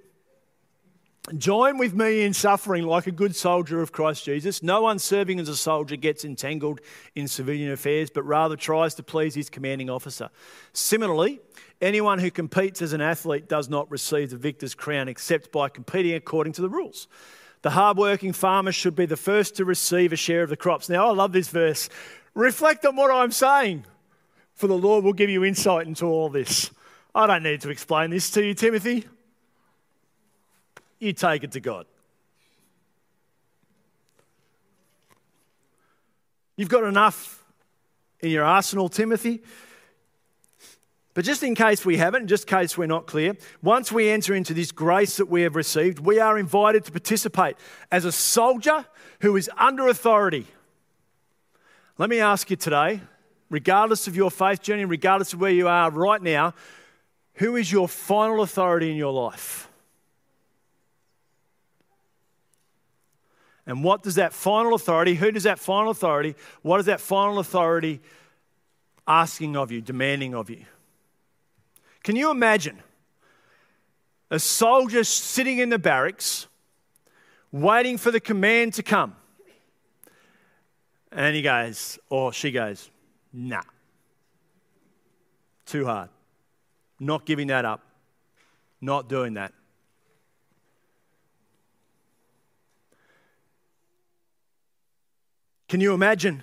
Join 1.34 1.76
with 1.76 1.92
me 1.92 2.22
in 2.22 2.32
suffering 2.32 2.84
like 2.84 3.08
a 3.08 3.10
good 3.10 3.34
soldier 3.34 3.82
of 3.82 3.90
Christ 3.90 4.24
Jesus. 4.24 4.62
No 4.62 4.82
one 4.82 5.00
serving 5.00 5.40
as 5.40 5.48
a 5.48 5.56
soldier 5.56 5.96
gets 5.96 6.24
entangled 6.24 6.80
in 7.16 7.26
civilian 7.26 7.72
affairs, 7.72 8.10
but 8.10 8.22
rather 8.22 8.54
tries 8.54 8.94
to 8.94 9.02
please 9.02 9.34
his 9.34 9.50
commanding 9.50 9.90
officer. 9.90 10.30
Similarly, 10.72 11.40
anyone 11.80 12.20
who 12.20 12.30
competes 12.30 12.80
as 12.80 12.92
an 12.92 13.00
athlete 13.00 13.48
does 13.48 13.68
not 13.68 13.90
receive 13.90 14.30
the 14.30 14.36
victor's 14.36 14.76
crown 14.76 15.08
except 15.08 15.50
by 15.50 15.68
competing 15.68 16.14
according 16.14 16.52
to 16.54 16.62
the 16.62 16.68
rules. 16.68 17.08
The 17.62 17.70
hardworking 17.70 18.32
farmer 18.32 18.70
should 18.70 18.94
be 18.94 19.06
the 19.06 19.16
first 19.16 19.56
to 19.56 19.64
receive 19.64 20.12
a 20.12 20.16
share 20.16 20.44
of 20.44 20.50
the 20.50 20.56
crops. 20.56 20.88
Now, 20.88 21.08
I 21.08 21.12
love 21.12 21.32
this 21.32 21.48
verse. 21.48 21.88
Reflect 22.34 22.86
on 22.86 22.94
what 22.94 23.10
I'm 23.10 23.32
saying, 23.32 23.84
for 24.54 24.68
the 24.68 24.78
Lord 24.78 25.02
will 25.02 25.12
give 25.12 25.30
you 25.30 25.44
insight 25.44 25.88
into 25.88 26.06
all 26.06 26.28
this. 26.28 26.70
I 27.16 27.26
don't 27.26 27.42
need 27.42 27.62
to 27.62 27.70
explain 27.70 28.10
this 28.10 28.30
to 28.30 28.44
you, 28.44 28.54
Timothy 28.54 29.06
you 30.98 31.12
take 31.12 31.44
it 31.44 31.52
to 31.52 31.60
God. 31.60 31.86
You've 36.56 36.68
got 36.68 36.84
enough 36.84 37.44
in 38.20 38.30
your 38.30 38.44
arsenal, 38.44 38.88
Timothy. 38.88 39.42
But 41.12 41.24
just 41.24 41.42
in 41.42 41.54
case 41.54 41.84
we 41.84 41.96
haven't, 41.96 42.26
just 42.26 42.44
in 42.44 42.58
case 42.58 42.76
we're 42.76 42.86
not 42.86 43.06
clear, 43.06 43.36
once 43.62 43.90
we 43.90 44.10
enter 44.10 44.34
into 44.34 44.52
this 44.52 44.70
grace 44.70 45.16
that 45.16 45.30
we 45.30 45.42
have 45.42 45.56
received, 45.56 45.98
we 45.98 46.20
are 46.20 46.38
invited 46.38 46.84
to 46.84 46.92
participate 46.92 47.56
as 47.90 48.04
a 48.04 48.12
soldier 48.12 48.84
who 49.20 49.36
is 49.36 49.50
under 49.56 49.88
authority. 49.88 50.46
Let 51.96 52.10
me 52.10 52.20
ask 52.20 52.50
you 52.50 52.56
today, 52.56 53.00
regardless 53.48 54.06
of 54.06 54.14
your 54.14 54.30
faith 54.30 54.60
journey, 54.60 54.84
regardless 54.84 55.32
of 55.32 55.40
where 55.40 55.50
you 55.50 55.68
are 55.68 55.90
right 55.90 56.20
now, 56.20 56.52
who 57.34 57.56
is 57.56 57.72
your 57.72 57.88
final 57.88 58.42
authority 58.42 58.90
in 58.90 58.96
your 58.96 59.12
life? 59.12 59.70
And 63.66 63.82
what 63.82 64.02
does 64.02 64.14
that 64.14 64.32
final 64.32 64.74
authority, 64.74 65.14
who 65.14 65.32
does 65.32 65.42
that 65.42 65.58
final 65.58 65.90
authority, 65.90 66.36
what 66.62 66.78
is 66.78 66.86
that 66.86 67.00
final 67.00 67.40
authority 67.40 68.00
asking 69.06 69.56
of 69.56 69.72
you, 69.72 69.80
demanding 69.80 70.34
of 70.34 70.48
you? 70.48 70.64
Can 72.04 72.14
you 72.14 72.30
imagine 72.30 72.80
a 74.30 74.38
soldier 74.38 75.02
sitting 75.02 75.58
in 75.58 75.68
the 75.68 75.78
barracks 75.78 76.46
waiting 77.50 77.98
for 77.98 78.12
the 78.12 78.20
command 78.20 78.74
to 78.74 78.82
come? 78.84 79.16
And 81.10 81.34
he 81.34 81.42
goes, 81.42 81.98
or 82.08 82.32
she 82.32 82.52
goes, 82.52 82.90
nah. 83.32 83.62
Too 85.64 85.84
hard. 85.84 86.10
Not 87.00 87.26
giving 87.26 87.48
that 87.48 87.64
up. 87.64 87.82
Not 88.80 89.08
doing 89.08 89.34
that. 89.34 89.52
Can 95.68 95.80
you 95.80 95.94
imagine? 95.94 96.42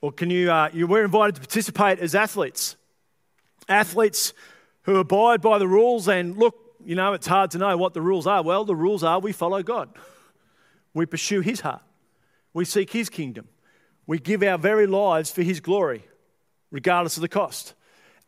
Or 0.00 0.12
can 0.12 0.30
you, 0.30 0.50
uh, 0.50 0.70
you 0.72 0.86
were 0.86 1.04
invited 1.04 1.34
to 1.36 1.40
participate 1.40 1.98
as 1.98 2.14
athletes. 2.14 2.76
Athletes 3.68 4.32
who 4.82 4.96
abide 4.98 5.40
by 5.40 5.58
the 5.58 5.66
rules 5.66 6.06
and 6.08 6.36
look, 6.36 6.54
you 6.84 6.94
know, 6.94 7.12
it's 7.12 7.26
hard 7.26 7.50
to 7.50 7.58
know 7.58 7.76
what 7.76 7.92
the 7.94 8.00
rules 8.00 8.26
are. 8.26 8.42
Well, 8.42 8.64
the 8.64 8.76
rules 8.76 9.02
are 9.02 9.18
we 9.18 9.32
follow 9.32 9.62
God, 9.62 9.88
we 10.94 11.06
pursue 11.06 11.40
His 11.40 11.60
heart, 11.60 11.82
we 12.54 12.64
seek 12.64 12.92
His 12.92 13.08
kingdom, 13.08 13.48
we 14.06 14.18
give 14.20 14.42
our 14.44 14.58
very 14.58 14.86
lives 14.86 15.32
for 15.32 15.42
His 15.42 15.58
glory, 15.58 16.04
regardless 16.70 17.16
of 17.16 17.22
the 17.22 17.28
cost. 17.28 17.74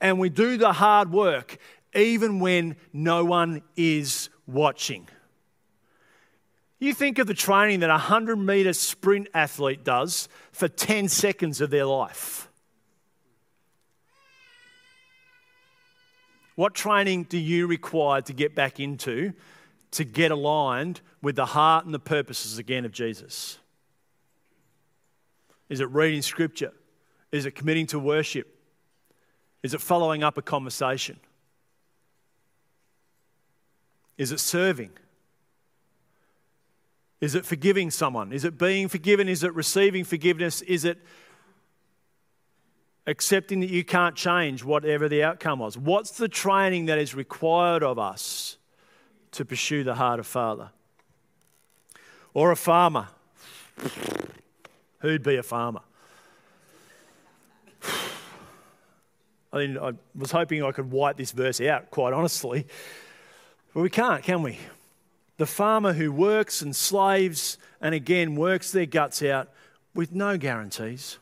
And 0.01 0.19
we 0.19 0.29
do 0.29 0.57
the 0.57 0.73
hard 0.73 1.13
work 1.13 1.59
even 1.95 2.41
when 2.41 2.77
no 2.93 3.25
one 3.25 3.63
is 3.77 4.29
watching. 4.47 5.09
You 6.79 6.95
think 6.95 7.19
of 7.19 7.27
the 7.27 7.35
training 7.35 7.81
that 7.81 7.91
a 7.91 7.95
100 7.95 8.37
metre 8.37 8.73
sprint 8.73 9.29
athlete 9.35 9.85
does 9.85 10.29
for 10.53 10.69
10 10.69 11.09
seconds 11.09 11.61
of 11.61 11.71
their 11.71 11.85
life. 11.85 12.49
What 16.55 16.75
training 16.75 17.25
do 17.25 17.39
you 17.39 17.67
require 17.67 18.21
to 18.23 18.33
get 18.33 18.55
back 18.55 18.81
into 18.81 19.33
to 19.93 20.05
get 20.05 20.31
aligned 20.31 21.01
with 21.23 21.37
the 21.37 21.47
heart 21.47 21.85
and 21.85 21.95
the 21.95 21.99
purposes 21.99 22.59
again 22.59 22.85
of 22.85 22.93
Jesus? 22.93 23.59
Is 25.69 25.81
it 25.81 25.89
reading 25.91 26.23
scripture? 26.23 26.73
Is 27.31 27.47
it 27.47 27.53
committing 27.53 27.87
to 27.89 27.99
worship? 27.99 28.49
Is 29.63 29.75
it 29.75 29.81
following 29.81 30.23
up 30.23 30.39
a 30.39 30.43
conversation? 30.43 31.19
Is 34.17 34.33
it 34.33 34.41
serving? 34.41 34.91
Is 37.21 37.35
it 37.35 37.45
forgiving 37.45 37.91
someone? 37.91 38.33
Is 38.33 38.45
it 38.45 38.59
being 38.59 38.89
forgiven? 38.89 39.29
Is 39.29 39.43
it 39.43 39.55
receiving 39.55 40.05
forgiveness? 40.05 40.63
Is 40.63 40.85
it 40.85 40.99
accepting 43.07 43.61
that 43.61 43.71
you 43.71 43.83
can't 43.83 44.15
change 44.15 44.63
whatever 44.63 45.09
the 45.09 45.25
outcome 45.25 45.59
was? 45.59 45.77
What's 45.77 46.13
the 46.13 46.29
training 46.29 46.87
that 46.87 46.99
is 46.99 47.15
required 47.15 47.83
of 47.83 47.99
us 47.99 48.59
to 49.33 49.45
pursue 49.45 49.83
the 49.83 49.95
heart 49.95 50.21
of 50.21 50.27
Father? 50.27 50.71
Or 52.35 52.53
a 52.53 52.57
farmer? 52.57 53.09
Who'd 55.01 55.23
be 55.23 55.37
a 55.37 55.43
farmer? 55.43 55.81
I 59.53 59.57
mean, 59.57 59.79
I 59.79 59.93
was 60.15 60.31
hoping 60.31 60.63
I 60.63 60.73
could 60.73 60.91
wipe 60.91 61.17
this 61.17 61.33
verse 61.33 61.61
out, 61.61 61.91
quite 61.91 62.13
honestly. 62.13 62.67
But 63.73 63.81
we 63.81 63.91
can't, 63.91 64.23
can 64.23 64.43
we? 64.43 64.59
The 65.39 65.47
farmer 65.47 65.95
who 65.95 66.13
works 66.13 66.61
and 66.61 66.77
slaves 66.77 67.57
and 67.81 67.95
again 67.95 68.35
works 68.35 68.71
their 68.71 68.87
guts 68.87 69.23
out 69.23 69.49
with 69.95 70.13
no 70.13 70.37
guarantees. 70.37 71.19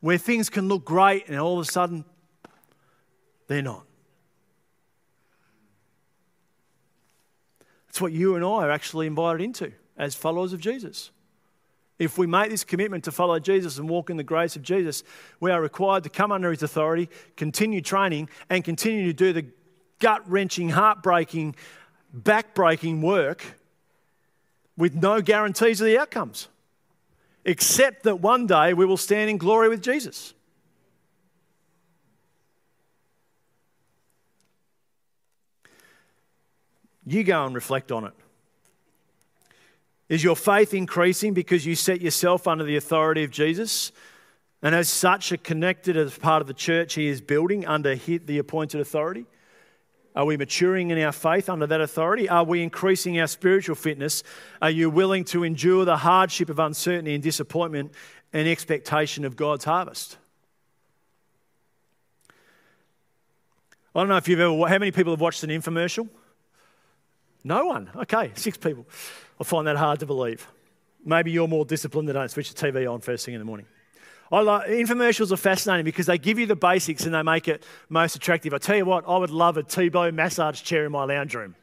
Where 0.00 0.18
things 0.18 0.48
can 0.48 0.68
look 0.68 0.84
great 0.84 1.28
and 1.28 1.38
all 1.38 1.58
of 1.58 1.66
a 1.66 1.70
sudden 1.70 2.04
they're 3.48 3.62
not. 3.62 3.84
It's 7.88 8.00
what 8.00 8.12
you 8.12 8.36
and 8.36 8.44
I 8.44 8.48
are 8.48 8.70
actually 8.70 9.06
invited 9.06 9.42
into 9.42 9.72
as 9.96 10.14
followers 10.14 10.52
of 10.52 10.60
Jesus. 10.60 11.10
If 11.98 12.18
we 12.18 12.26
make 12.26 12.50
this 12.50 12.62
commitment 12.62 13.04
to 13.04 13.12
follow 13.12 13.38
Jesus 13.38 13.78
and 13.78 13.88
walk 13.88 14.10
in 14.10 14.18
the 14.18 14.22
grace 14.22 14.54
of 14.54 14.62
Jesus, 14.62 15.02
we 15.40 15.50
are 15.50 15.62
required 15.62 16.02
to 16.02 16.10
come 16.10 16.30
under 16.30 16.50
his 16.50 16.62
authority, 16.62 17.08
continue 17.36 17.80
training, 17.80 18.28
and 18.50 18.62
continue 18.62 19.06
to 19.06 19.14
do 19.14 19.32
the 19.32 19.46
gut 19.98 20.28
wrenching, 20.30 20.68
heartbreaking, 20.68 21.56
back-breaking 22.24 23.02
work 23.02 23.44
with 24.76 24.94
no 24.94 25.20
guarantees 25.20 25.80
of 25.80 25.86
the 25.86 25.98
outcomes, 25.98 26.48
except 27.44 28.02
that 28.04 28.20
one 28.20 28.46
day 28.46 28.74
we 28.74 28.84
will 28.84 28.96
stand 28.96 29.30
in 29.30 29.38
glory 29.38 29.68
with 29.68 29.82
Jesus. 29.82 30.34
You 37.06 37.22
go 37.22 37.46
and 37.46 37.54
reflect 37.54 37.92
on 37.92 38.04
it. 38.04 38.12
Is 40.08 40.24
your 40.24 40.36
faith 40.36 40.74
increasing 40.74 41.34
because 41.34 41.64
you 41.64 41.74
set 41.74 42.00
yourself 42.00 42.48
under 42.48 42.64
the 42.64 42.76
authority 42.76 43.24
of 43.24 43.30
Jesus? 43.30 43.92
And 44.62 44.74
as 44.74 44.88
such, 44.88 45.30
are 45.32 45.36
connected 45.36 45.96
as 45.96 46.16
part 46.18 46.40
of 46.40 46.48
the 46.48 46.54
church 46.54 46.94
he 46.94 47.06
is 47.06 47.20
building 47.20 47.66
under 47.66 47.94
the 47.94 48.38
appointed 48.38 48.80
authority? 48.80 49.26
Are 50.16 50.24
we 50.24 50.38
maturing 50.38 50.90
in 50.90 50.98
our 51.02 51.12
faith 51.12 51.50
under 51.50 51.66
that 51.66 51.82
authority? 51.82 52.26
Are 52.26 52.42
we 52.42 52.62
increasing 52.62 53.20
our 53.20 53.26
spiritual 53.26 53.74
fitness? 53.74 54.22
Are 54.62 54.70
you 54.70 54.88
willing 54.88 55.24
to 55.26 55.44
endure 55.44 55.84
the 55.84 55.98
hardship 55.98 56.48
of 56.48 56.58
uncertainty 56.58 57.14
and 57.14 57.22
disappointment 57.22 57.92
and 58.32 58.48
expectation 58.48 59.26
of 59.26 59.36
God's 59.36 59.66
harvest? 59.66 60.16
I 63.94 64.00
don't 64.00 64.08
know 64.08 64.16
if 64.16 64.26
you've 64.26 64.40
ever, 64.40 64.56
how 64.66 64.78
many 64.78 64.90
people 64.90 65.12
have 65.12 65.20
watched 65.20 65.42
an 65.42 65.50
infomercial? 65.50 66.08
No 67.44 67.66
one. 67.66 67.90
Okay, 67.94 68.32
six 68.34 68.56
people. 68.56 68.86
I 69.38 69.44
find 69.44 69.66
that 69.66 69.76
hard 69.76 70.00
to 70.00 70.06
believe. 70.06 70.46
Maybe 71.04 71.30
you're 71.30 71.46
more 71.46 71.66
disciplined 71.66 72.08
than 72.08 72.16
don't 72.16 72.30
switch 72.30 72.52
the 72.52 72.66
TV 72.66 72.90
on 72.90 73.00
first 73.00 73.26
thing 73.26 73.34
in 73.34 73.40
the 73.40 73.44
morning. 73.44 73.66
I 74.32 74.40
like, 74.40 74.68
infomercials 74.68 75.30
are 75.30 75.36
fascinating 75.36 75.84
because 75.84 76.06
they 76.06 76.18
give 76.18 76.38
you 76.38 76.46
the 76.46 76.56
basics 76.56 77.04
and 77.04 77.14
they 77.14 77.22
make 77.22 77.46
it 77.46 77.62
most 77.88 78.16
attractive. 78.16 78.52
I 78.52 78.58
tell 78.58 78.76
you 78.76 78.84
what, 78.84 79.04
I 79.06 79.16
would 79.16 79.30
love 79.30 79.56
a 79.56 79.62
T-bone 79.62 80.16
massage 80.16 80.62
chair 80.62 80.84
in 80.84 80.92
my 80.92 81.04
lounge 81.04 81.34
room. 81.34 81.54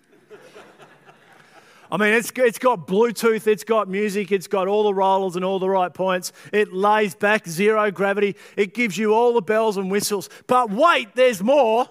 I 1.92 1.98
mean, 1.98 2.14
it's, 2.14 2.32
it's 2.36 2.58
got 2.58 2.88
Bluetooth, 2.88 3.46
it's 3.46 3.64
got 3.64 3.88
music, 3.88 4.32
it's 4.32 4.48
got 4.48 4.68
all 4.68 4.84
the 4.84 4.94
rollers 4.94 5.36
and 5.36 5.46
all 5.46 5.60
the 5.60 5.70
right 5.70 5.94
points. 5.94 6.32
It 6.52 6.74
lays 6.74 7.14
back, 7.14 7.48
zero 7.48 7.92
gravity. 7.92 8.36
It 8.58 8.74
gives 8.74 8.98
you 8.98 9.14
all 9.14 9.34
the 9.34 9.44
bells 9.44 9.78
and 9.78 9.92
whistles. 9.92 10.28
But 10.48 10.72
wait, 10.72 11.14
there's 11.14 11.44
more. 11.44 11.88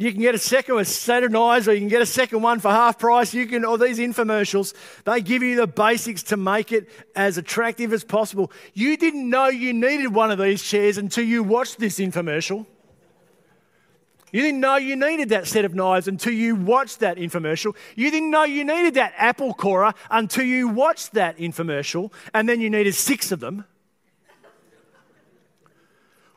You 0.00 0.10
can 0.12 0.22
get 0.22 0.34
a 0.34 0.38
second 0.38 0.76
with 0.76 1.10
eyes, 1.10 1.68
or 1.68 1.74
you 1.74 1.78
can 1.78 1.88
get 1.88 2.00
a 2.00 2.06
second 2.06 2.40
one 2.40 2.58
for 2.58 2.70
half 2.70 2.98
price. 2.98 3.34
You 3.34 3.46
can, 3.46 3.66
or 3.66 3.76
these 3.76 3.98
infomercials, 3.98 4.72
they 5.04 5.20
give 5.20 5.42
you 5.42 5.56
the 5.56 5.66
basics 5.66 6.22
to 6.22 6.38
make 6.38 6.72
it 6.72 6.88
as 7.14 7.36
attractive 7.36 7.92
as 7.92 8.02
possible. 8.02 8.50
You 8.72 8.96
didn't 8.96 9.28
know 9.28 9.48
you 9.48 9.74
needed 9.74 10.14
one 10.14 10.30
of 10.30 10.38
these 10.38 10.62
chairs 10.62 10.96
until 10.96 11.24
you 11.24 11.42
watched 11.42 11.78
this 11.78 11.98
infomercial. 11.98 12.64
You 14.32 14.40
didn't 14.40 14.60
know 14.60 14.76
you 14.76 14.96
needed 14.96 15.28
that 15.28 15.46
set 15.46 15.66
of 15.66 15.74
knives 15.74 16.08
until 16.08 16.32
you 16.32 16.56
watched 16.56 17.00
that 17.00 17.18
infomercial. 17.18 17.76
You 17.94 18.10
didn't 18.10 18.30
know 18.30 18.44
you 18.44 18.64
needed 18.64 18.94
that 18.94 19.12
apple 19.18 19.52
corer 19.52 19.92
until 20.10 20.44
you 20.44 20.68
watched 20.68 21.12
that 21.12 21.36
infomercial, 21.36 22.10
and 22.32 22.48
then 22.48 22.62
you 22.62 22.70
needed 22.70 22.94
six 22.94 23.32
of 23.32 23.40
them. 23.40 23.66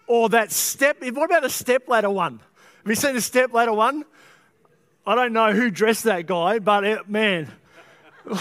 Or 0.05 0.27
that 0.27 0.51
step, 0.51 0.97
what 1.01 1.23
about 1.23 1.45
a 1.45 1.49
step 1.49 1.87
ladder 1.87 2.09
one? 2.09 2.41
Have 2.83 2.89
you 2.89 2.95
seen 2.95 3.15
the 3.15 3.21
step 3.21 3.53
ladder 3.53 3.71
one? 3.71 4.03
I 5.05 5.15
don't 5.15 5.31
know 5.31 5.53
who 5.53 5.71
dressed 5.71 6.03
that 6.03 6.25
guy, 6.25 6.59
but 6.59 6.83
it, 6.83 7.09
man. 7.09 7.49
you 8.29 8.35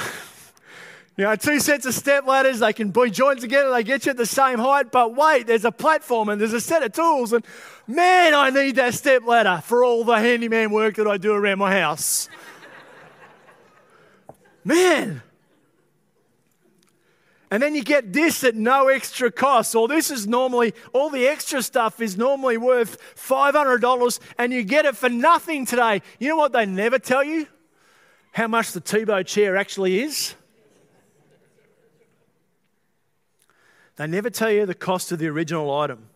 know, 1.18 1.37
two 1.37 1.61
sets 1.61 1.87
of 1.87 1.94
step 1.94 2.26
ladders, 2.26 2.59
they 2.59 2.72
can 2.72 2.90
be 2.90 3.09
joined 3.09 3.40
together, 3.40 3.70
they 3.70 3.85
get 3.85 4.05
you 4.05 4.11
at 4.11 4.16
the 4.16 4.26
same 4.26 4.59
height, 4.59 4.90
but 4.90 5.14
wait, 5.14 5.46
there's 5.46 5.64
a 5.64 5.70
platform 5.70 6.28
and 6.28 6.40
there's 6.40 6.52
a 6.52 6.61
set 6.61 6.83
of 6.83 6.92
tools, 6.92 7.33
and 7.33 7.44
man, 7.87 8.35
I 8.35 8.50
need 8.50 8.76
that 8.76 8.94
step 8.94 9.24
ladder 9.24 9.62
for 9.64 9.85
all 9.85 10.02
the 10.02 10.18
handyman 10.18 10.72
work 10.72 10.96
that 10.96 11.07
I 11.07 11.18
do 11.18 11.33
around 11.33 11.59
my 11.59 11.78
house. 11.78 12.28
man. 14.64 15.22
And 17.52 17.62
then 17.62 17.74
you 17.74 17.84
get 17.84 18.14
this 18.14 18.44
at 18.44 18.54
no 18.54 18.88
extra 18.88 19.30
cost. 19.30 19.74
Or 19.74 19.86
this 19.86 20.10
is 20.10 20.26
normally, 20.26 20.72
all 20.94 21.10
the 21.10 21.26
extra 21.26 21.62
stuff 21.62 22.00
is 22.00 22.16
normally 22.16 22.56
worth 22.56 22.96
$500 23.14 24.20
and 24.38 24.54
you 24.54 24.64
get 24.64 24.86
it 24.86 24.96
for 24.96 25.10
nothing 25.10 25.66
today. 25.66 26.00
You 26.18 26.30
know 26.30 26.36
what 26.36 26.52
they 26.52 26.64
never 26.64 26.98
tell 26.98 27.22
you? 27.22 27.46
How 28.32 28.48
much 28.48 28.72
the 28.72 28.80
Tebow 28.80 29.26
chair 29.26 29.58
actually 29.58 30.00
is? 30.00 30.34
They 33.96 34.06
never 34.06 34.30
tell 34.30 34.50
you 34.50 34.64
the 34.64 34.74
cost 34.74 35.12
of 35.12 35.18
the 35.18 35.28
original 35.28 35.70
item. 35.78 36.08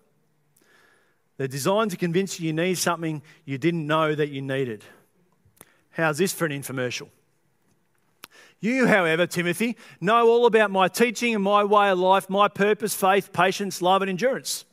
They're 1.36 1.48
designed 1.48 1.90
to 1.90 1.98
convince 1.98 2.40
you 2.40 2.46
you 2.46 2.54
need 2.54 2.78
something 2.78 3.20
you 3.44 3.58
didn't 3.58 3.86
know 3.86 4.14
that 4.14 4.30
you 4.30 4.40
needed. 4.40 4.84
How's 5.90 6.16
this 6.16 6.32
for 6.32 6.46
an 6.46 6.52
infomercial? 6.52 7.08
You, 8.60 8.86
however, 8.86 9.26
Timothy, 9.26 9.76
know 10.00 10.28
all 10.28 10.46
about 10.46 10.70
my 10.70 10.88
teaching 10.88 11.34
and 11.34 11.44
my 11.44 11.62
way 11.62 11.90
of 11.90 11.98
life, 11.98 12.30
my 12.30 12.48
purpose, 12.48 12.94
faith, 12.94 13.32
patience, 13.32 13.82
love, 13.82 14.02
and 14.02 14.08
endurance. 14.08 14.64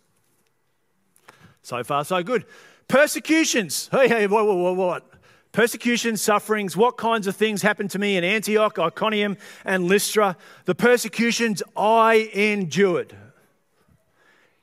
So 1.62 1.84
far, 1.84 2.06
so 2.06 2.24
good. 2.24 2.46
Persecutions. 2.88 3.90
Hey, 3.92 4.08
hey, 4.08 4.28
what, 4.28 4.46
what, 4.46 4.76
what? 4.76 5.10
Persecutions, 5.52 6.22
sufferings, 6.22 6.76
what 6.76 6.98
kinds 6.98 7.28
of 7.28 7.36
things 7.36 7.62
happened 7.62 7.92
to 7.92 8.00
me 8.00 8.18
in 8.18 8.24
Antioch, 8.24 8.80
Iconium, 8.80 9.38
and 9.64 9.86
Lystra? 9.86 10.36
The 10.66 10.76
persecutions 10.76 11.62
I 11.78 12.30
endured. 12.34 13.16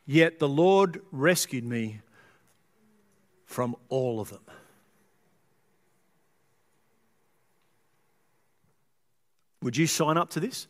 Yet 0.05 0.41
the 0.41 0.49
Lord 0.49 1.03
rescued 1.13 1.65
me 1.65 2.01
from 3.45 3.77
all 3.89 4.21
of 4.21 4.31
them. 4.31 4.43
Would 9.63 9.77
you 9.77 9.87
sign 9.87 10.17
up 10.17 10.31
to 10.31 10.41
this? 10.41 10.67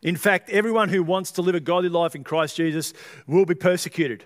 in 0.02 0.16
fact, 0.16 0.50
everyone 0.50 0.90
who 0.90 1.02
wants 1.04 1.32
to 1.32 1.42
live 1.42 1.56
a 1.56 1.60
godly 1.60 1.90
life 1.90 2.14
in 2.16 2.24
Christ 2.24 2.56
Jesus 2.56 2.94
will 3.26 3.46
be 3.46 3.56
persecuted, 3.56 4.24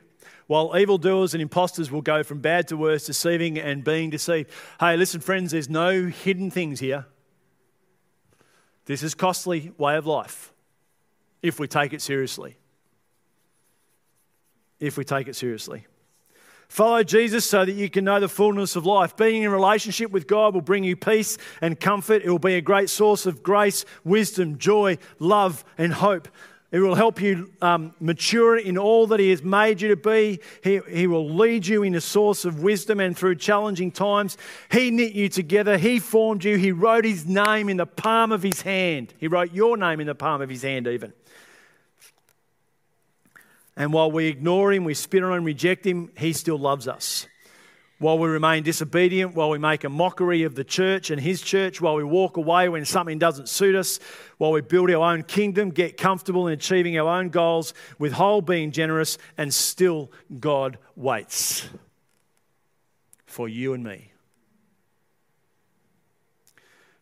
while 0.47 0.77
evildoers 0.77 1.33
and 1.33 1.41
impostors 1.41 1.89
will 1.89 2.01
go 2.01 2.23
from 2.23 2.39
bad 2.39 2.67
to 2.67 2.75
worse, 2.75 3.05
deceiving 3.05 3.57
and 3.57 3.83
being 3.83 4.09
deceived. 4.09 4.49
Hey, 4.79 4.97
listen, 4.97 5.21
friends, 5.21 5.51
there's 5.51 5.69
no 5.69 6.07
hidden 6.07 6.51
things 6.51 6.79
here. 6.79 7.05
This 8.85 9.03
is 9.03 9.13
costly 9.13 9.71
way 9.77 9.95
of 9.97 10.05
life 10.05 10.53
if 11.41 11.59
we 11.59 11.67
take 11.67 11.93
it 11.93 12.01
seriously. 12.01 12.57
If 14.79 14.97
we 14.97 15.03
take 15.03 15.27
it 15.27 15.35
seriously. 15.35 15.85
Follow 16.67 17.01
Jesus 17.01 17.45
so 17.45 17.65
that 17.65 17.73
you 17.73 17.89
can 17.89 18.05
know 18.05 18.19
the 18.19 18.27
fullness 18.27 18.75
of 18.75 18.85
life. 18.85 19.15
Being 19.15 19.43
in 19.43 19.51
relationship 19.51 20.11
with 20.11 20.27
God 20.27 20.53
will 20.53 20.61
bring 20.61 20.83
you 20.83 20.95
peace 20.95 21.37
and 21.61 21.79
comfort. 21.79 22.23
It 22.23 22.29
will 22.29 22.39
be 22.39 22.55
a 22.55 22.61
great 22.61 22.89
source 22.89 23.25
of 23.25 23.41
grace, 23.41 23.85
wisdom, 24.03 24.57
joy, 24.57 24.97
love, 25.19 25.63
and 25.77 25.93
hope. 25.93 26.27
It 26.69 26.79
will 26.79 26.95
help 26.95 27.21
you 27.21 27.49
um, 27.61 27.95
mature 28.01 28.57
in 28.57 28.77
all 28.77 29.07
that 29.07 29.21
He 29.21 29.29
has 29.29 29.41
made 29.41 29.79
you 29.79 29.87
to 29.87 29.95
be. 29.95 30.41
He, 30.61 30.81
he 30.89 31.07
will 31.07 31.29
lead 31.29 31.65
you 31.65 31.83
in 31.83 31.95
a 31.95 32.01
source 32.01 32.43
of 32.43 32.61
wisdom 32.61 32.99
and 32.99 33.17
through 33.17 33.35
challenging 33.35 33.89
times. 33.89 34.37
He 34.69 34.91
knit 34.91 35.13
you 35.13 35.29
together. 35.29 35.77
He 35.77 35.99
formed 35.99 36.43
you. 36.43 36.57
He 36.57 36.73
wrote 36.73 37.05
His 37.05 37.25
name 37.25 37.69
in 37.69 37.77
the 37.77 37.85
palm 37.85 38.33
of 38.33 38.43
His 38.43 38.63
hand. 38.63 39.13
He 39.17 39.29
wrote 39.29 39.53
your 39.53 39.77
name 39.77 40.01
in 40.01 40.07
the 40.07 40.15
palm 40.15 40.41
of 40.41 40.49
His 40.49 40.63
hand, 40.63 40.87
even. 40.87 41.13
And 43.77 43.93
while 43.93 44.11
we 44.11 44.25
ignore 44.25 44.73
him, 44.73 44.83
we 44.83 44.95
spit 44.95 45.23
on 45.23 45.37
him, 45.37 45.43
reject 45.43 45.85
him, 45.85 46.11
he 46.17 46.33
still 46.33 46.57
loves 46.57 46.87
us. 46.87 47.27
While 47.99 48.17
we 48.17 48.27
remain 48.27 48.63
disobedient, 48.63 49.35
while 49.35 49.51
we 49.51 49.59
make 49.59 49.83
a 49.83 49.89
mockery 49.89 50.43
of 50.43 50.55
the 50.55 50.63
church 50.63 51.11
and 51.11 51.21
his 51.21 51.41
church, 51.41 51.79
while 51.79 51.95
we 51.95 52.03
walk 52.03 52.37
away 52.37 52.69
when 52.69 52.85
something 52.85 53.19
doesn't 53.19 53.49
suit 53.49 53.75
us, 53.75 53.99
while 54.39 54.51
we 54.51 54.61
build 54.61 54.89
our 54.89 55.13
own 55.13 55.23
kingdom, 55.23 55.69
get 55.69 55.95
comfortable 55.95 56.47
in 56.47 56.53
achieving 56.53 56.97
our 56.97 57.07
own 57.07 57.29
goals, 57.29 57.75
withhold 57.99 58.47
being 58.47 58.71
generous, 58.71 59.19
and 59.37 59.53
still 59.53 60.11
God 60.39 60.79
waits 60.95 61.69
for 63.25 63.47
you 63.47 63.73
and 63.73 63.83
me. 63.83 64.11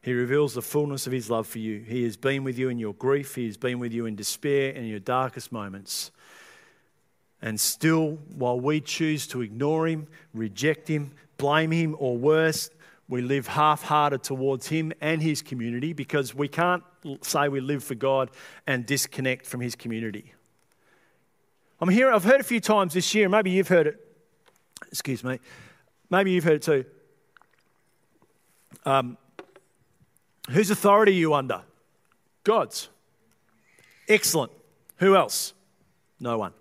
He 0.02 0.14
reveals 0.14 0.54
the 0.54 0.62
fullness 0.62 1.08
of 1.08 1.14
his 1.14 1.30
love 1.30 1.48
for 1.48 1.60
you. 1.60 1.80
He 1.80 2.04
has 2.04 2.16
been 2.16 2.44
with 2.44 2.60
you 2.60 2.70
in 2.70 2.80
your 2.80 2.94
grief, 2.94 3.36
he 3.36 3.46
has 3.46 3.58
been 3.58 3.80
with 3.80 3.94
you 3.94 4.06
in 4.06 4.16
despair 4.16 4.70
and 4.70 4.80
in 4.80 4.88
your 4.88 5.00
darkest 5.00 5.52
moments. 5.52 6.12
And 7.46 7.62
still, 7.62 8.18
while 8.36 8.60
we 8.60 8.82
choose 8.82 9.28
to 9.28 9.44
ignore 9.44 9.88
him, 9.88 10.08
reject 10.34 10.88
him, 10.88 11.12
blame 11.38 11.70
him, 11.70 11.96
or 12.00 12.18
worse, 12.18 12.72
we 13.08 13.22
live 13.22 13.46
half 13.46 13.84
hearted 13.84 14.24
towards 14.24 14.68
him 14.68 14.92
and 15.00 15.22
his 15.22 15.44
community 15.44 15.94
because 15.94 16.34
we 16.34 16.48
can't 16.48 16.82
say 17.22 17.48
we 17.48 17.60
live 17.60 17.84
for 17.84 17.94
God 17.94 18.32
and 18.66 18.84
disconnect 18.84 19.46
from 19.46 19.62
his 19.62 19.76
community. 19.76 20.34
I'm 21.80 21.90
here, 21.90 22.12
I've 22.12 22.24
heard 22.24 22.42
a 22.42 22.44
few 22.44 22.60
times 22.60 22.96
this 22.96 23.14
year, 23.14 23.30
maybe 23.30 23.52
you've 23.52 23.68
heard 23.68 23.86
it. 23.86 24.04
Excuse 24.88 25.24
me. 25.24 25.40
Maybe 26.10 26.32
you've 26.32 26.46
heard 26.46 26.56
it 26.56 26.64
too. 26.64 26.86
Um, 28.86 29.20
whose 30.50 30.72
authority 30.72 31.12
are 31.12 31.20
you 31.20 31.36
under? 31.36 31.62
God's. 32.44 32.90
Excellent. 34.10 34.52
Who 34.98 35.16
else? 35.16 35.54
No 36.20 36.40
one. 36.40 36.54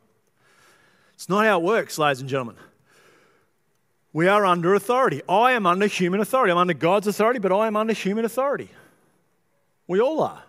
It's 1.25 1.29
not 1.31 1.47
how 1.47 1.59
it 1.59 1.63
works, 1.63 1.97
ladies 1.97 2.21
and 2.21 2.29
gentlemen. 2.29 2.57
We 4.13 4.29
are 4.29 4.45
under 4.45 4.75
authority. 4.75 5.23
I 5.27 5.53
am 5.53 5.65
under 5.65 5.87
human 5.87 6.21
authority. 6.21 6.53
I'm 6.53 6.59
under 6.59 6.75
God's 6.75 7.07
authority, 7.07 7.39
but 7.39 7.51
I 7.51 7.67
am 7.67 7.77
under 7.77 7.95
human 7.95 8.27
authority. 8.27 8.69
We 9.87 10.03
all 10.03 10.21
are. 10.21 10.43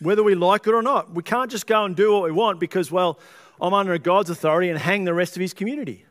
Whether 0.00 0.22
we 0.22 0.34
like 0.34 0.66
it 0.66 0.72
or 0.72 0.80
not. 0.80 1.12
We 1.12 1.22
can't 1.22 1.50
just 1.50 1.66
go 1.66 1.84
and 1.84 1.94
do 1.94 2.14
what 2.14 2.22
we 2.22 2.32
want 2.32 2.60
because, 2.60 2.90
well, 2.90 3.18
I'm 3.60 3.74
under 3.74 3.98
God's 3.98 4.30
authority 4.30 4.70
and 4.70 4.78
hang 4.78 5.04
the 5.04 5.12
rest 5.12 5.36
of 5.36 5.42
his 5.42 5.52
community. 5.52 6.06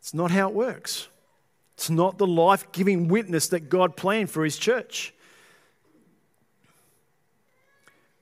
It's 0.00 0.12
not 0.12 0.32
how 0.32 0.48
it 0.48 0.54
works. 0.56 1.06
It's 1.74 1.90
not 1.90 2.18
the 2.18 2.26
life 2.26 2.72
giving 2.72 3.06
witness 3.06 3.46
that 3.50 3.68
God 3.68 3.96
planned 3.96 4.30
for 4.30 4.42
his 4.42 4.58
church. 4.58 5.14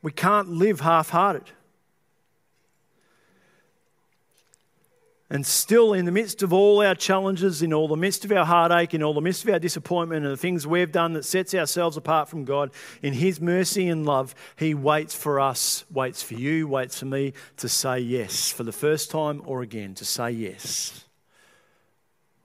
We 0.03 0.13
can't 0.13 0.51
live 0.51 0.81
half 0.81 1.09
hearted. 1.09 1.51
And 5.35 5.45
still, 5.45 5.95
in 5.95 6.05
the 6.05 6.13
midst 6.13 6.45
of 6.45 6.53
all 6.53 6.81
our 6.81 6.95
challenges, 6.95 7.61
in 7.61 7.73
all 7.73 7.89
the 7.89 7.97
midst 7.97 8.25
of 8.25 8.31
our 8.31 8.45
heartache, 8.45 8.95
in 8.95 9.03
all 9.03 9.15
the 9.15 9.21
midst 9.21 9.43
of 9.43 9.51
our 9.51 9.59
disappointment, 9.59 10.25
and 10.25 10.33
the 10.33 10.37
things 10.37 10.65
we've 10.65 10.93
done 10.93 11.15
that 11.15 11.25
sets 11.25 11.53
ourselves 11.57 11.97
apart 11.97 12.29
from 12.29 12.45
God, 12.45 12.71
in 13.03 13.15
His 13.15 13.41
mercy 13.41 13.89
and 13.89 14.07
love, 14.07 14.33
He 14.55 14.75
waits 14.75 15.13
for 15.13 15.41
us, 15.41 15.85
waits 15.91 16.23
for 16.23 16.35
you, 16.35 16.69
waits 16.69 17.01
for 17.01 17.07
me 17.07 17.33
to 17.57 17.69
say 17.69 17.99
yes 17.99 18.53
for 18.53 18.63
the 18.63 18.71
first 18.71 19.11
time 19.11 19.43
or 19.45 19.61
again, 19.63 19.97
to 19.97 20.05
say 20.05 20.31
yes. 20.31 21.05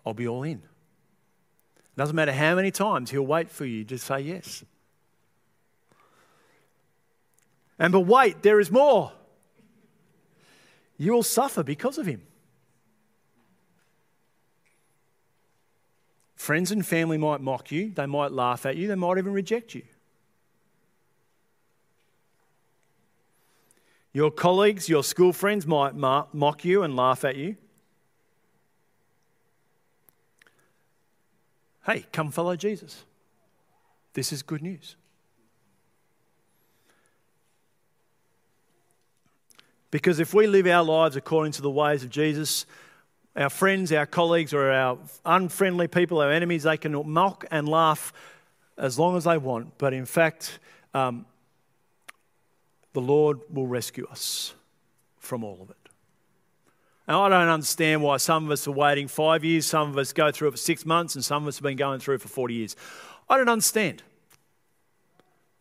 I'll 0.04 0.16
be 0.16 0.28
all 0.28 0.42
in. 0.42 0.58
It 0.58 1.96
doesn't 1.96 2.16
matter 2.16 2.34
how 2.34 2.56
many 2.56 2.72
times, 2.72 3.12
He'll 3.12 3.22
wait 3.22 3.52
for 3.52 3.66
you 3.66 3.86
to 3.86 4.00
say 4.00 4.22
yes. 4.22 4.66
And 7.78 7.94
but 7.94 8.00
wait, 8.00 8.42
there 8.42 8.60
is 8.60 8.72
more. 8.72 9.12
You 10.98 11.14
will 11.14 11.22
suffer 11.22 11.62
because 11.62 12.00
of 12.00 12.08
Him. 12.08 12.24
Friends 16.50 16.72
and 16.72 16.84
family 16.84 17.20
might 17.20 17.42
mock 17.42 17.72
you, 17.72 17.92
they 17.92 18.08
might 18.08 18.32
laugh 18.32 18.66
at 18.66 18.76
you, 18.76 18.88
they 18.88 18.96
might 18.96 19.20
even 19.20 19.34
reject 19.34 19.76
you. 19.76 19.84
Your 24.14 24.32
colleagues, 24.32 24.90
your 24.90 25.04
school 25.04 25.32
friends 25.32 25.68
might 25.68 25.94
mock 25.94 26.66
you 26.66 26.82
and 26.82 26.96
laugh 26.96 27.24
at 27.24 27.36
you. 27.36 27.56
Hey, 31.86 32.08
come 32.12 32.32
follow 32.32 32.56
Jesus. 32.56 33.06
This 34.14 34.34
is 34.34 34.42
good 34.42 34.64
news. 34.64 34.96
Because 39.92 40.20
if 40.20 40.34
we 40.34 40.48
live 40.48 40.66
our 40.66 40.84
lives 40.84 41.16
according 41.16 41.52
to 41.52 41.62
the 41.62 41.70
ways 41.70 42.04
of 42.04 42.10
Jesus, 42.10 42.66
our 43.36 43.50
friends, 43.50 43.92
our 43.92 44.06
colleagues, 44.06 44.54
or 44.54 44.72
our 44.72 44.98
unfriendly 45.26 45.88
people, 45.88 46.20
our 46.20 46.32
enemies, 46.32 46.64
they 46.64 46.78
can 46.78 47.08
mock 47.10 47.46
and 47.52 47.68
laugh 47.68 48.14
as 48.78 48.98
long 48.98 49.16
as 49.18 49.26
they 49.26 49.38
want. 49.38 49.78
But 49.78 49.94
in 49.94 50.06
fact, 50.06 50.60
um, 50.94 51.26
the 52.94 53.02
Lord 53.02 53.40
will 53.52 53.68
rescue 53.68 54.08
us 54.10 54.54
from 55.18 55.44
all 55.44 55.60
of 55.62 55.70
it. 55.70 55.76
Now, 57.08 57.24
I 57.24 57.30
don't 57.30 57.48
understand 57.48 58.04
why 58.04 58.18
some 58.18 58.46
of 58.46 58.52
us 58.52 58.68
are 58.68 58.72
waiting 58.72 59.08
five 59.08 59.44
years, 59.44 59.66
some 59.66 59.90
of 59.90 59.98
us 59.98 60.14
go 60.14 60.32
through 60.32 60.50
it 60.50 60.52
for 60.52 60.58
six 60.58 60.86
months, 60.86 61.16
and 61.16 61.26
some 61.26 61.44
of 61.44 61.48
us 61.48 61.58
have 61.58 61.64
been 61.64 61.78
going 61.78 62.00
through 62.00 62.16
it 62.16 62.22
for 62.22 62.28
40 62.28 62.54
years. 62.54 62.76
I 63.28 63.38
don't 63.38 63.50
understand. 63.50 64.04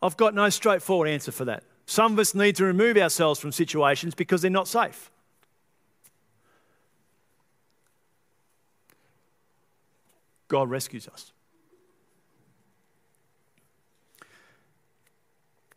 I've 0.01 0.15
got 0.15 0.33
no 0.33 0.49
straightforward 0.49 1.09
answer 1.09 1.31
for 1.31 1.45
that. 1.45 1.63
Some 1.85 2.13
of 2.13 2.19
us 2.19 2.35
need 2.35 2.55
to 2.57 2.65
remove 2.65 2.97
ourselves 2.97 3.39
from 3.39 3.51
situations 3.51 4.13
because 4.13 4.43
they're 4.43 4.51
not 4.51 4.67
safe. 4.67 5.09
God 10.49 10.69
rescues 10.69 11.07
us. 11.07 11.31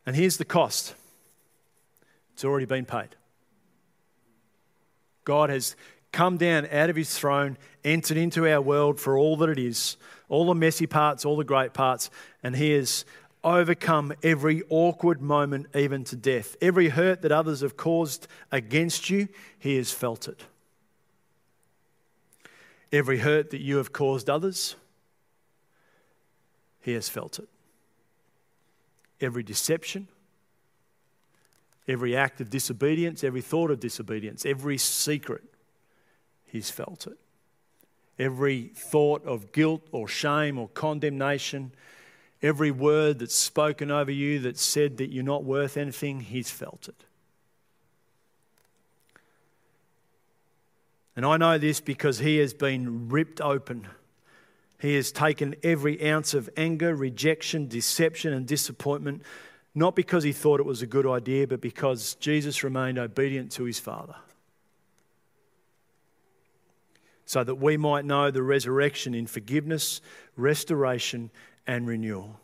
And 0.05 0.17
here's 0.17 0.37
the 0.37 0.45
cost 0.45 0.95
it's 2.35 2.45
already 2.45 2.67
been 2.67 2.85
paid. 2.85 3.11
God 5.25 5.51
has 5.51 5.77
come 6.11 6.37
down 6.37 6.67
out 6.73 6.91
of 6.91 6.97
his 6.97 7.17
throne, 7.17 7.57
entered 7.85 8.17
into 8.17 8.51
our 8.51 8.61
world 8.61 8.99
for 8.99 9.17
all 9.17 9.37
that 9.37 9.49
it 9.49 9.59
is, 9.59 9.97
all 10.29 10.47
the 10.47 10.55
messy 10.55 10.87
parts, 10.87 11.25
all 11.25 11.37
the 11.37 11.45
great 11.45 11.73
parts, 11.73 12.11
and 12.43 12.57
he 12.57 12.71
has 12.73 13.05
overcome 13.45 14.13
every 14.23 14.63
awkward 14.69 15.21
moment, 15.21 15.67
even 15.75 16.05
to 16.05 16.17
death. 16.17 16.57
Every 16.61 16.89
hurt 16.89 17.23
that 17.23 17.33
others 17.33 17.61
have 17.61 17.77
caused 17.77 18.27
against 18.51 19.11
you, 19.11 19.29
he 19.59 19.77
has 19.77 19.93
felt 19.93 20.29
it. 20.29 20.45
Every 22.93 23.19
hurt 23.19 23.51
that 23.51 23.61
you 23.61 23.79
have 23.79 23.93
caused 23.93 24.29
others, 24.29 24.77
he 26.83 26.93
has 26.93 27.09
felt 27.09 27.39
it. 27.39 27.49
Every 29.21 29.43
deception, 29.43 30.09
every 31.89 32.15
act 32.15 32.41
of 32.41 32.51
disobedience, 32.51 33.25
every 33.25 33.41
thought 33.41 33.71
of 33.71 33.81
disobedience, 33.81 34.45
every 34.45 34.77
secret, 34.77 35.43
he's 36.45 36.71
felt 36.71 37.07
it. 37.07 37.19
Every 38.19 38.73
thought 38.75 39.25
of 39.25 39.53
guilt 39.53 39.87
or 39.91 40.07
shame 40.07 40.59
or 40.59 40.69
condemnation, 40.69 41.73
every 42.43 42.71
word 42.71 43.21
that's 43.21 43.35
spoken 43.35 43.91
over 43.91 44.11
you 44.11 44.39
that 44.41 44.59
said 44.59 44.99
that 44.99 45.11
you're 45.11 45.25
not 45.25 45.45
worth 45.45 45.79
anything, 45.79 46.21
he's 46.21 46.51
felt 46.51 46.89
it. 46.89 47.05
And 51.15 51.27
I 51.27 51.37
know 51.37 51.59
this 51.59 51.81
because 51.81 52.19
he 52.19 52.39
has 52.39 52.55
been 52.55 53.09
ripped 53.09 53.41
open. 53.41 53.87
He 54.81 54.95
has 54.95 55.13
taken 55.13 55.55
every 55.63 56.11
ounce 56.11 56.35
of 56.35 56.49
anger, 56.57 56.95
rejection, 56.95 57.69
deception, 57.69 58.33
and 58.33 58.47
disappointment, 58.47 59.23
not 59.75 59.95
because 59.95 60.25
he 60.25 60.33
thought 60.33 60.61
it 60.61 60.67
was 60.67 60.83
a 60.83 60.87
good 60.87 61.07
idea, 61.07 61.47
but 61.47 61.61
because 61.61 62.15
Jesus 62.15 62.65
remained 62.65 62.99
obedient 62.99 63.53
to 63.53 63.65
his 63.65 63.79
Father. 63.79 64.17
So 67.27 67.45
that 67.45 67.55
we 67.55 67.77
might 67.77 68.05
know 68.05 68.31
the 68.31 68.43
resurrection 68.43 69.15
in 69.15 69.27
forgiveness, 69.27 70.01
restoration, 70.37 71.31
and 71.67 71.87
renewal. 71.87 72.41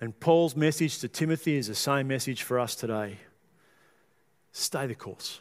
And 0.00 0.18
Paul's 0.18 0.56
message 0.56 0.98
to 0.98 1.08
Timothy 1.08 1.56
is 1.56 1.68
the 1.68 1.74
same 1.74 2.08
message 2.08 2.42
for 2.42 2.58
us 2.58 2.74
today 2.74 3.18
stay 4.54 4.86
the 4.86 4.94
course 4.94 5.40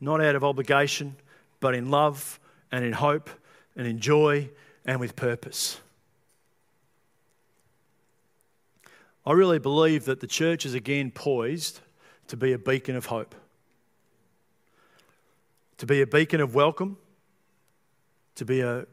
not 0.00 0.20
out 0.20 0.34
of 0.34 0.44
obligation, 0.44 1.16
but 1.60 1.74
in 1.74 1.90
love 1.90 2.40
and 2.72 2.84
in 2.84 2.92
hope 2.92 3.30
and 3.76 3.86
in 3.86 3.98
joy 3.98 4.48
and 4.84 4.98
with 4.98 5.14
purpose. 5.16 5.80
I 9.26 9.32
really 9.32 9.58
believe 9.58 10.06
that 10.06 10.20
the 10.20 10.26
church 10.26 10.64
is 10.64 10.74
again 10.74 11.10
poised 11.10 11.80
to 12.28 12.36
be 12.36 12.52
a 12.52 12.58
beacon 12.58 12.96
of 12.96 13.06
hope, 13.06 13.34
to 15.78 15.86
be 15.86 16.00
a 16.00 16.06
beacon 16.06 16.40
of 16.40 16.54
welcome, 16.54 16.96
to 18.36 18.44
be 18.44 18.60
a 18.60 18.86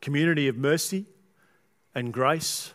community 0.00 0.48
of 0.48 0.56
mercy 0.56 1.04
and 1.94 2.12
grace. 2.12 2.72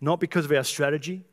Not 0.00 0.20
because 0.20 0.44
of 0.44 0.52
our 0.52 0.64
strategy, 0.64 1.24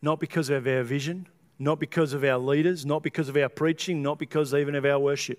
not 0.00 0.18
because 0.18 0.48
of 0.48 0.66
our 0.66 0.82
vision, 0.82 1.26
not 1.62 1.78
because 1.78 2.12
of 2.12 2.24
our 2.24 2.38
leaders, 2.38 2.84
not 2.84 3.04
because 3.04 3.28
of 3.28 3.36
our 3.36 3.48
preaching, 3.48 4.02
not 4.02 4.18
because 4.18 4.52
even 4.52 4.74
of 4.74 4.84
our 4.84 4.98
worship, 4.98 5.38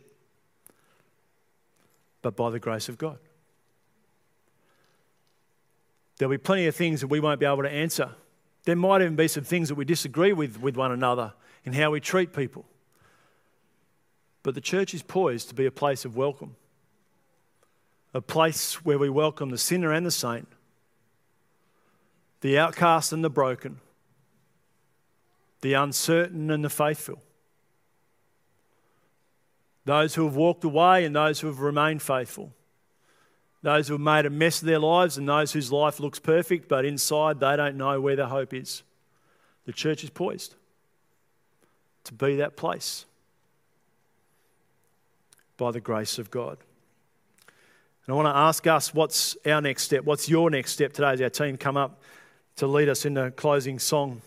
but 2.22 2.38
by 2.38 2.50
the 2.50 2.60
grace 2.60 2.88
of 2.88 2.98
God. 2.98 3.18
There'll 6.18 6.32
be 6.32 6.38
plenty 6.38 6.66
of 6.68 6.76
things 6.78 7.02
that 7.02 7.08
we 7.08 7.20
won't 7.20 7.42
be 7.42 7.46
able 7.46 7.64
to 7.64 7.70
answer. 7.70 8.12
There 8.64 8.78
might 8.78 9.02
even 9.02 9.18
be 9.18 9.28
some 9.28 9.44
things 9.44 9.68
that 9.68 9.76
we 9.76 9.84
disagree 9.84 10.32
with 10.32 10.62
with 10.62 10.78
one 10.78 10.94
another 10.94 11.34
in 11.66 11.74
how 11.74 11.92
we 11.92 12.00
treat 12.00 12.32
people. 12.32 12.64
But 14.44 14.56
the 14.56 14.62
church 14.62 14.94
is 14.94 15.02
poised 15.02 15.50
to 15.50 15.56
be 15.56 15.66
a 15.66 15.72
place 15.72 16.06
of 16.06 16.16
welcome, 16.16 16.56
a 18.14 18.22
place 18.22 18.86
where 18.86 18.98
we 18.98 19.10
welcome 19.10 19.50
the 19.50 19.58
sinner 19.58 19.92
and 19.92 20.06
the 20.06 20.12
saint, 20.12 20.48
the 22.40 22.58
outcast 22.58 23.12
and 23.12 23.26
the 23.26 23.30
broken, 23.30 23.82
the 25.64 25.74
uncertain 25.74 26.52
and 26.52 26.64
the 26.64 26.70
faithful. 26.70 27.24
Those 29.86 30.14
who 30.14 30.26
have 30.26 30.36
walked 30.36 30.66
away 30.66 31.06
and 31.06 31.16
those 31.16 31.40
who 31.40 31.48
have 31.48 31.62
remained 31.62 32.02
faithful. 32.02 32.52
Those 33.62 33.88
who 33.88 33.94
have 33.94 34.02
made 34.02 34.26
a 34.26 34.30
mess 34.30 34.62
of 34.62 34.68
their 34.68 34.80
lives 34.80 35.18
and 35.18 35.28
those 35.28 35.54
whose 35.54 35.72
life 35.72 36.02
looks 36.02 36.20
perfect, 36.20 36.68
but 36.68 36.84
inside 36.84 37.40
they 37.40 37.56
don't 37.56 37.78
know 37.78 38.02
where 38.02 38.18
the 38.18 38.28
hope 38.28 38.54
is. 38.54 38.84
The 39.66 39.72
church 39.72 40.04
is 40.04 40.10
poised 40.10 40.54
to 42.04 42.14
be 42.14 42.36
that 42.36 42.58
place 42.58 43.06
by 45.56 45.72
the 45.72 45.80
grace 45.80 46.20
of 46.20 46.30
God. 46.30 46.58
And 48.06 48.14
I 48.14 48.18
want 48.18 48.26
to 48.26 48.38
ask 48.38 48.68
us 48.68 48.94
what's 48.94 49.38
our 49.46 49.62
next 49.62 49.84
step? 49.84 50.04
What's 50.04 50.28
your 50.28 50.50
next 50.50 50.74
step 50.74 50.92
today 50.92 51.14
as 51.14 51.22
our 51.22 51.30
team 51.30 51.56
come 51.56 51.78
up 51.78 52.02
to 52.58 52.68
lead 52.68 52.90
us 52.90 53.06
in 53.06 53.14
the 53.14 53.32
closing 53.32 53.80
song? 53.80 54.22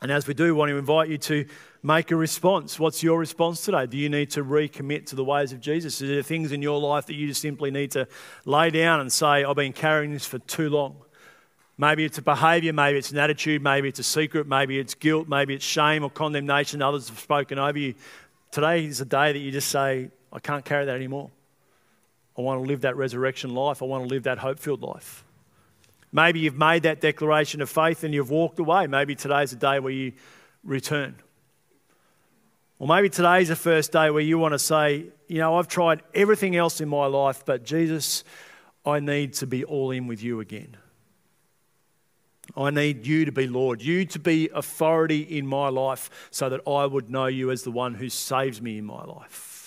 And 0.00 0.12
as 0.12 0.26
we 0.26 0.34
do, 0.34 0.48
I 0.48 0.52
want 0.52 0.70
to 0.70 0.76
invite 0.76 1.08
you 1.08 1.18
to 1.18 1.44
make 1.82 2.10
a 2.10 2.16
response. 2.16 2.78
What's 2.78 3.02
your 3.02 3.18
response 3.18 3.64
today? 3.64 3.86
Do 3.86 3.96
you 3.96 4.08
need 4.08 4.30
to 4.32 4.44
recommit 4.44 5.06
to 5.06 5.16
the 5.16 5.24
ways 5.24 5.52
of 5.52 5.60
Jesus? 5.60 6.00
Is 6.00 6.08
there 6.08 6.22
things 6.22 6.52
in 6.52 6.62
your 6.62 6.78
life 6.78 7.06
that 7.06 7.14
you 7.14 7.26
just 7.26 7.42
simply 7.42 7.70
need 7.70 7.90
to 7.92 8.06
lay 8.44 8.70
down 8.70 9.00
and 9.00 9.12
say, 9.12 9.44
I've 9.44 9.56
been 9.56 9.72
carrying 9.72 10.12
this 10.12 10.24
for 10.24 10.38
too 10.38 10.70
long? 10.70 10.96
Maybe 11.76 12.04
it's 12.04 12.18
a 12.18 12.22
behavior, 12.22 12.72
maybe 12.72 12.98
it's 12.98 13.12
an 13.12 13.18
attitude, 13.18 13.62
maybe 13.62 13.88
it's 13.88 14.00
a 14.00 14.04
secret, 14.04 14.48
maybe 14.48 14.78
it's 14.78 14.94
guilt, 14.94 15.28
maybe 15.28 15.54
it's 15.54 15.64
shame 15.64 16.02
or 16.02 16.10
condemnation 16.10 16.82
others 16.82 17.08
have 17.08 17.20
spoken 17.20 17.58
over 17.58 17.78
you. 17.78 17.94
Today 18.50 18.84
is 18.84 19.00
a 19.00 19.04
day 19.04 19.32
that 19.32 19.38
you 19.38 19.52
just 19.52 19.68
say, 19.68 20.10
I 20.32 20.40
can't 20.40 20.64
carry 20.64 20.86
that 20.86 20.96
anymore. 20.96 21.30
I 22.36 22.40
want 22.40 22.62
to 22.62 22.66
live 22.66 22.82
that 22.82 22.96
resurrection 22.96 23.54
life. 23.54 23.82
I 23.82 23.86
want 23.86 24.04
to 24.04 24.08
live 24.08 24.24
that 24.24 24.38
hope 24.38 24.58
filled 24.58 24.82
life. 24.82 25.24
Maybe 26.12 26.40
you've 26.40 26.56
made 26.56 26.84
that 26.84 27.00
declaration 27.00 27.60
of 27.60 27.68
faith 27.68 28.04
and 28.04 28.14
you've 28.14 28.30
walked 28.30 28.58
away. 28.58 28.86
Maybe 28.86 29.14
today's 29.14 29.52
a 29.52 29.56
day 29.56 29.78
where 29.78 29.92
you 29.92 30.12
return. 30.64 31.16
Or 32.78 32.86
maybe 32.86 33.08
today's 33.08 33.48
the 33.48 33.56
first 33.56 33.92
day 33.92 34.10
where 34.10 34.22
you 34.22 34.38
want 34.38 34.52
to 34.52 34.58
say, 34.58 35.06
you 35.26 35.38
know, 35.38 35.56
I've 35.56 35.68
tried 35.68 36.02
everything 36.14 36.56
else 36.56 36.80
in 36.80 36.88
my 36.88 37.06
life, 37.06 37.44
but 37.44 37.64
Jesus, 37.64 38.24
I 38.86 39.00
need 39.00 39.34
to 39.34 39.46
be 39.46 39.64
all 39.64 39.90
in 39.90 40.06
with 40.06 40.22
you 40.22 40.40
again. 40.40 40.76
I 42.56 42.70
need 42.70 43.06
you 43.06 43.24
to 43.24 43.32
be 43.32 43.46
Lord, 43.46 43.82
you 43.82 44.06
to 44.06 44.18
be 44.18 44.48
authority 44.54 45.20
in 45.20 45.46
my 45.46 45.68
life 45.68 46.28
so 46.30 46.48
that 46.48 46.60
I 46.66 46.86
would 46.86 47.10
know 47.10 47.26
you 47.26 47.50
as 47.50 47.62
the 47.62 47.70
one 47.70 47.94
who 47.94 48.08
saves 48.08 48.62
me 48.62 48.78
in 48.78 48.84
my 48.84 49.04
life. 49.04 49.57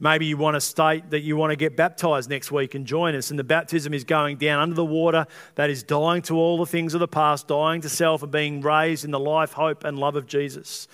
Maybe 0.00 0.26
you 0.26 0.36
want 0.36 0.54
to 0.54 0.60
state 0.60 1.10
that 1.10 1.20
you 1.20 1.36
want 1.36 1.50
to 1.50 1.56
get 1.56 1.76
baptized 1.76 2.30
next 2.30 2.52
week 2.52 2.76
and 2.76 2.86
join 2.86 3.16
us. 3.16 3.30
And 3.30 3.38
the 3.38 3.44
baptism 3.44 3.92
is 3.92 4.04
going 4.04 4.36
down 4.36 4.60
under 4.60 4.76
the 4.76 4.84
water, 4.84 5.26
that 5.56 5.70
is 5.70 5.82
dying 5.82 6.22
to 6.22 6.36
all 6.36 6.56
the 6.56 6.66
things 6.66 6.94
of 6.94 7.00
the 7.00 7.08
past, 7.08 7.48
dying 7.48 7.80
to 7.80 7.88
self, 7.88 8.22
and 8.22 8.30
being 8.30 8.60
raised 8.60 9.04
in 9.04 9.10
the 9.10 9.18
life, 9.18 9.52
hope, 9.52 9.82
and 9.82 9.98
love 9.98 10.14
of 10.14 10.26
Jesus. 10.26 10.86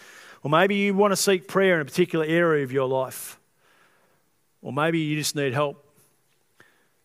Or 0.42 0.50
maybe 0.50 0.76
you 0.76 0.94
want 0.94 1.12
to 1.12 1.16
seek 1.16 1.48
prayer 1.48 1.74
in 1.74 1.82
a 1.82 1.84
particular 1.84 2.24
area 2.24 2.64
of 2.64 2.72
your 2.72 2.88
life. 2.88 3.38
Or 4.62 4.72
maybe 4.72 4.98
you 4.98 5.16
just 5.16 5.36
need 5.36 5.52
help 5.52 5.84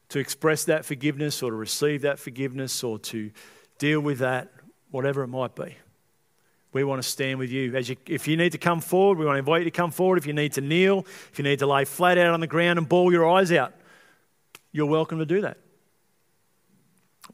to 0.10 0.20
express 0.20 0.64
that 0.66 0.86
forgiveness 0.86 1.44
or 1.44 1.52
to 1.52 1.56
receive 1.56 2.02
that 2.04 2.18
forgiveness 2.18 2.82
or 2.82 2.98
to 3.00 3.32
deal 3.78 4.00
with 4.00 4.20
that, 4.20 4.52
whatever 4.90 5.24
it 5.24 5.28
might 5.28 5.56
be. 5.56 5.76
We 6.72 6.84
want 6.84 7.02
to 7.02 7.08
stand 7.08 7.40
with 7.40 7.52
you. 7.52 7.76
As 7.76 7.90
you. 7.90 7.96
If 8.06 8.28
you 8.28 8.38
need 8.38 8.52
to 8.52 8.58
come 8.58 8.80
forward, 8.80 9.18
we 9.18 9.26
want 9.26 9.36
to 9.36 9.40
invite 9.40 9.62
you 9.62 9.66
to 9.66 9.72
come 9.72 9.92
forward. 9.92 10.18
If 10.18 10.28
you 10.28 10.34
need 10.34 10.54
to 10.54 10.62
kneel, 10.62 11.06
if 11.32 11.40
you 11.40 11.44
need 11.44 11.60
to 11.60 11.68
lay 11.68 11.86
flat 11.86 12.18
out 12.18 12.34
on 12.34 12.40
the 12.40 12.48
ground 12.48 12.78
and 12.78 12.88
bawl 12.88 13.12
your 13.12 13.28
eyes 13.28 13.52
out, 13.52 13.74
you're 14.72 14.86
welcome 14.86 15.20
to 15.20 15.26
do 15.26 15.42
that. 15.42 15.58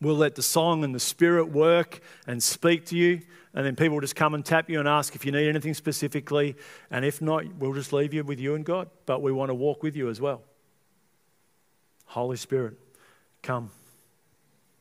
We'll 0.02 0.16
let 0.16 0.36
the 0.36 0.44
song 0.44 0.84
and 0.84 0.94
the 0.94 1.00
Spirit 1.00 1.46
work 1.52 2.02
and 2.28 2.42
speak 2.42 2.86
to 2.88 2.98
you, 2.98 3.22
and 3.54 3.66
then 3.66 3.76
people 3.76 3.96
will 3.96 4.02
just 4.02 4.16
come 4.16 4.34
and 4.34 4.44
tap 4.44 4.70
you 4.70 4.80
and 4.80 4.88
ask 4.88 5.16
if 5.16 5.26
you 5.26 5.32
need 5.32 5.48
anything 5.48 5.74
specifically. 5.74 6.56
And 6.92 7.06
if 7.06 7.22
not, 7.22 7.46
we'll 7.56 7.74
just 7.74 7.94
leave 7.94 8.14
you 8.14 8.24
with 8.24 8.40
you 8.40 8.56
and 8.56 8.66
God. 8.66 8.90
But 9.06 9.22
we 9.22 9.32
want 9.32 9.50
to 9.50 9.56
walk 9.56 9.84
with 9.84 9.96
you 9.96 10.10
as 10.10 10.20
well. 10.20 10.42
Holy 12.06 12.38
Spirit, 12.38 12.76
come. 13.42 13.72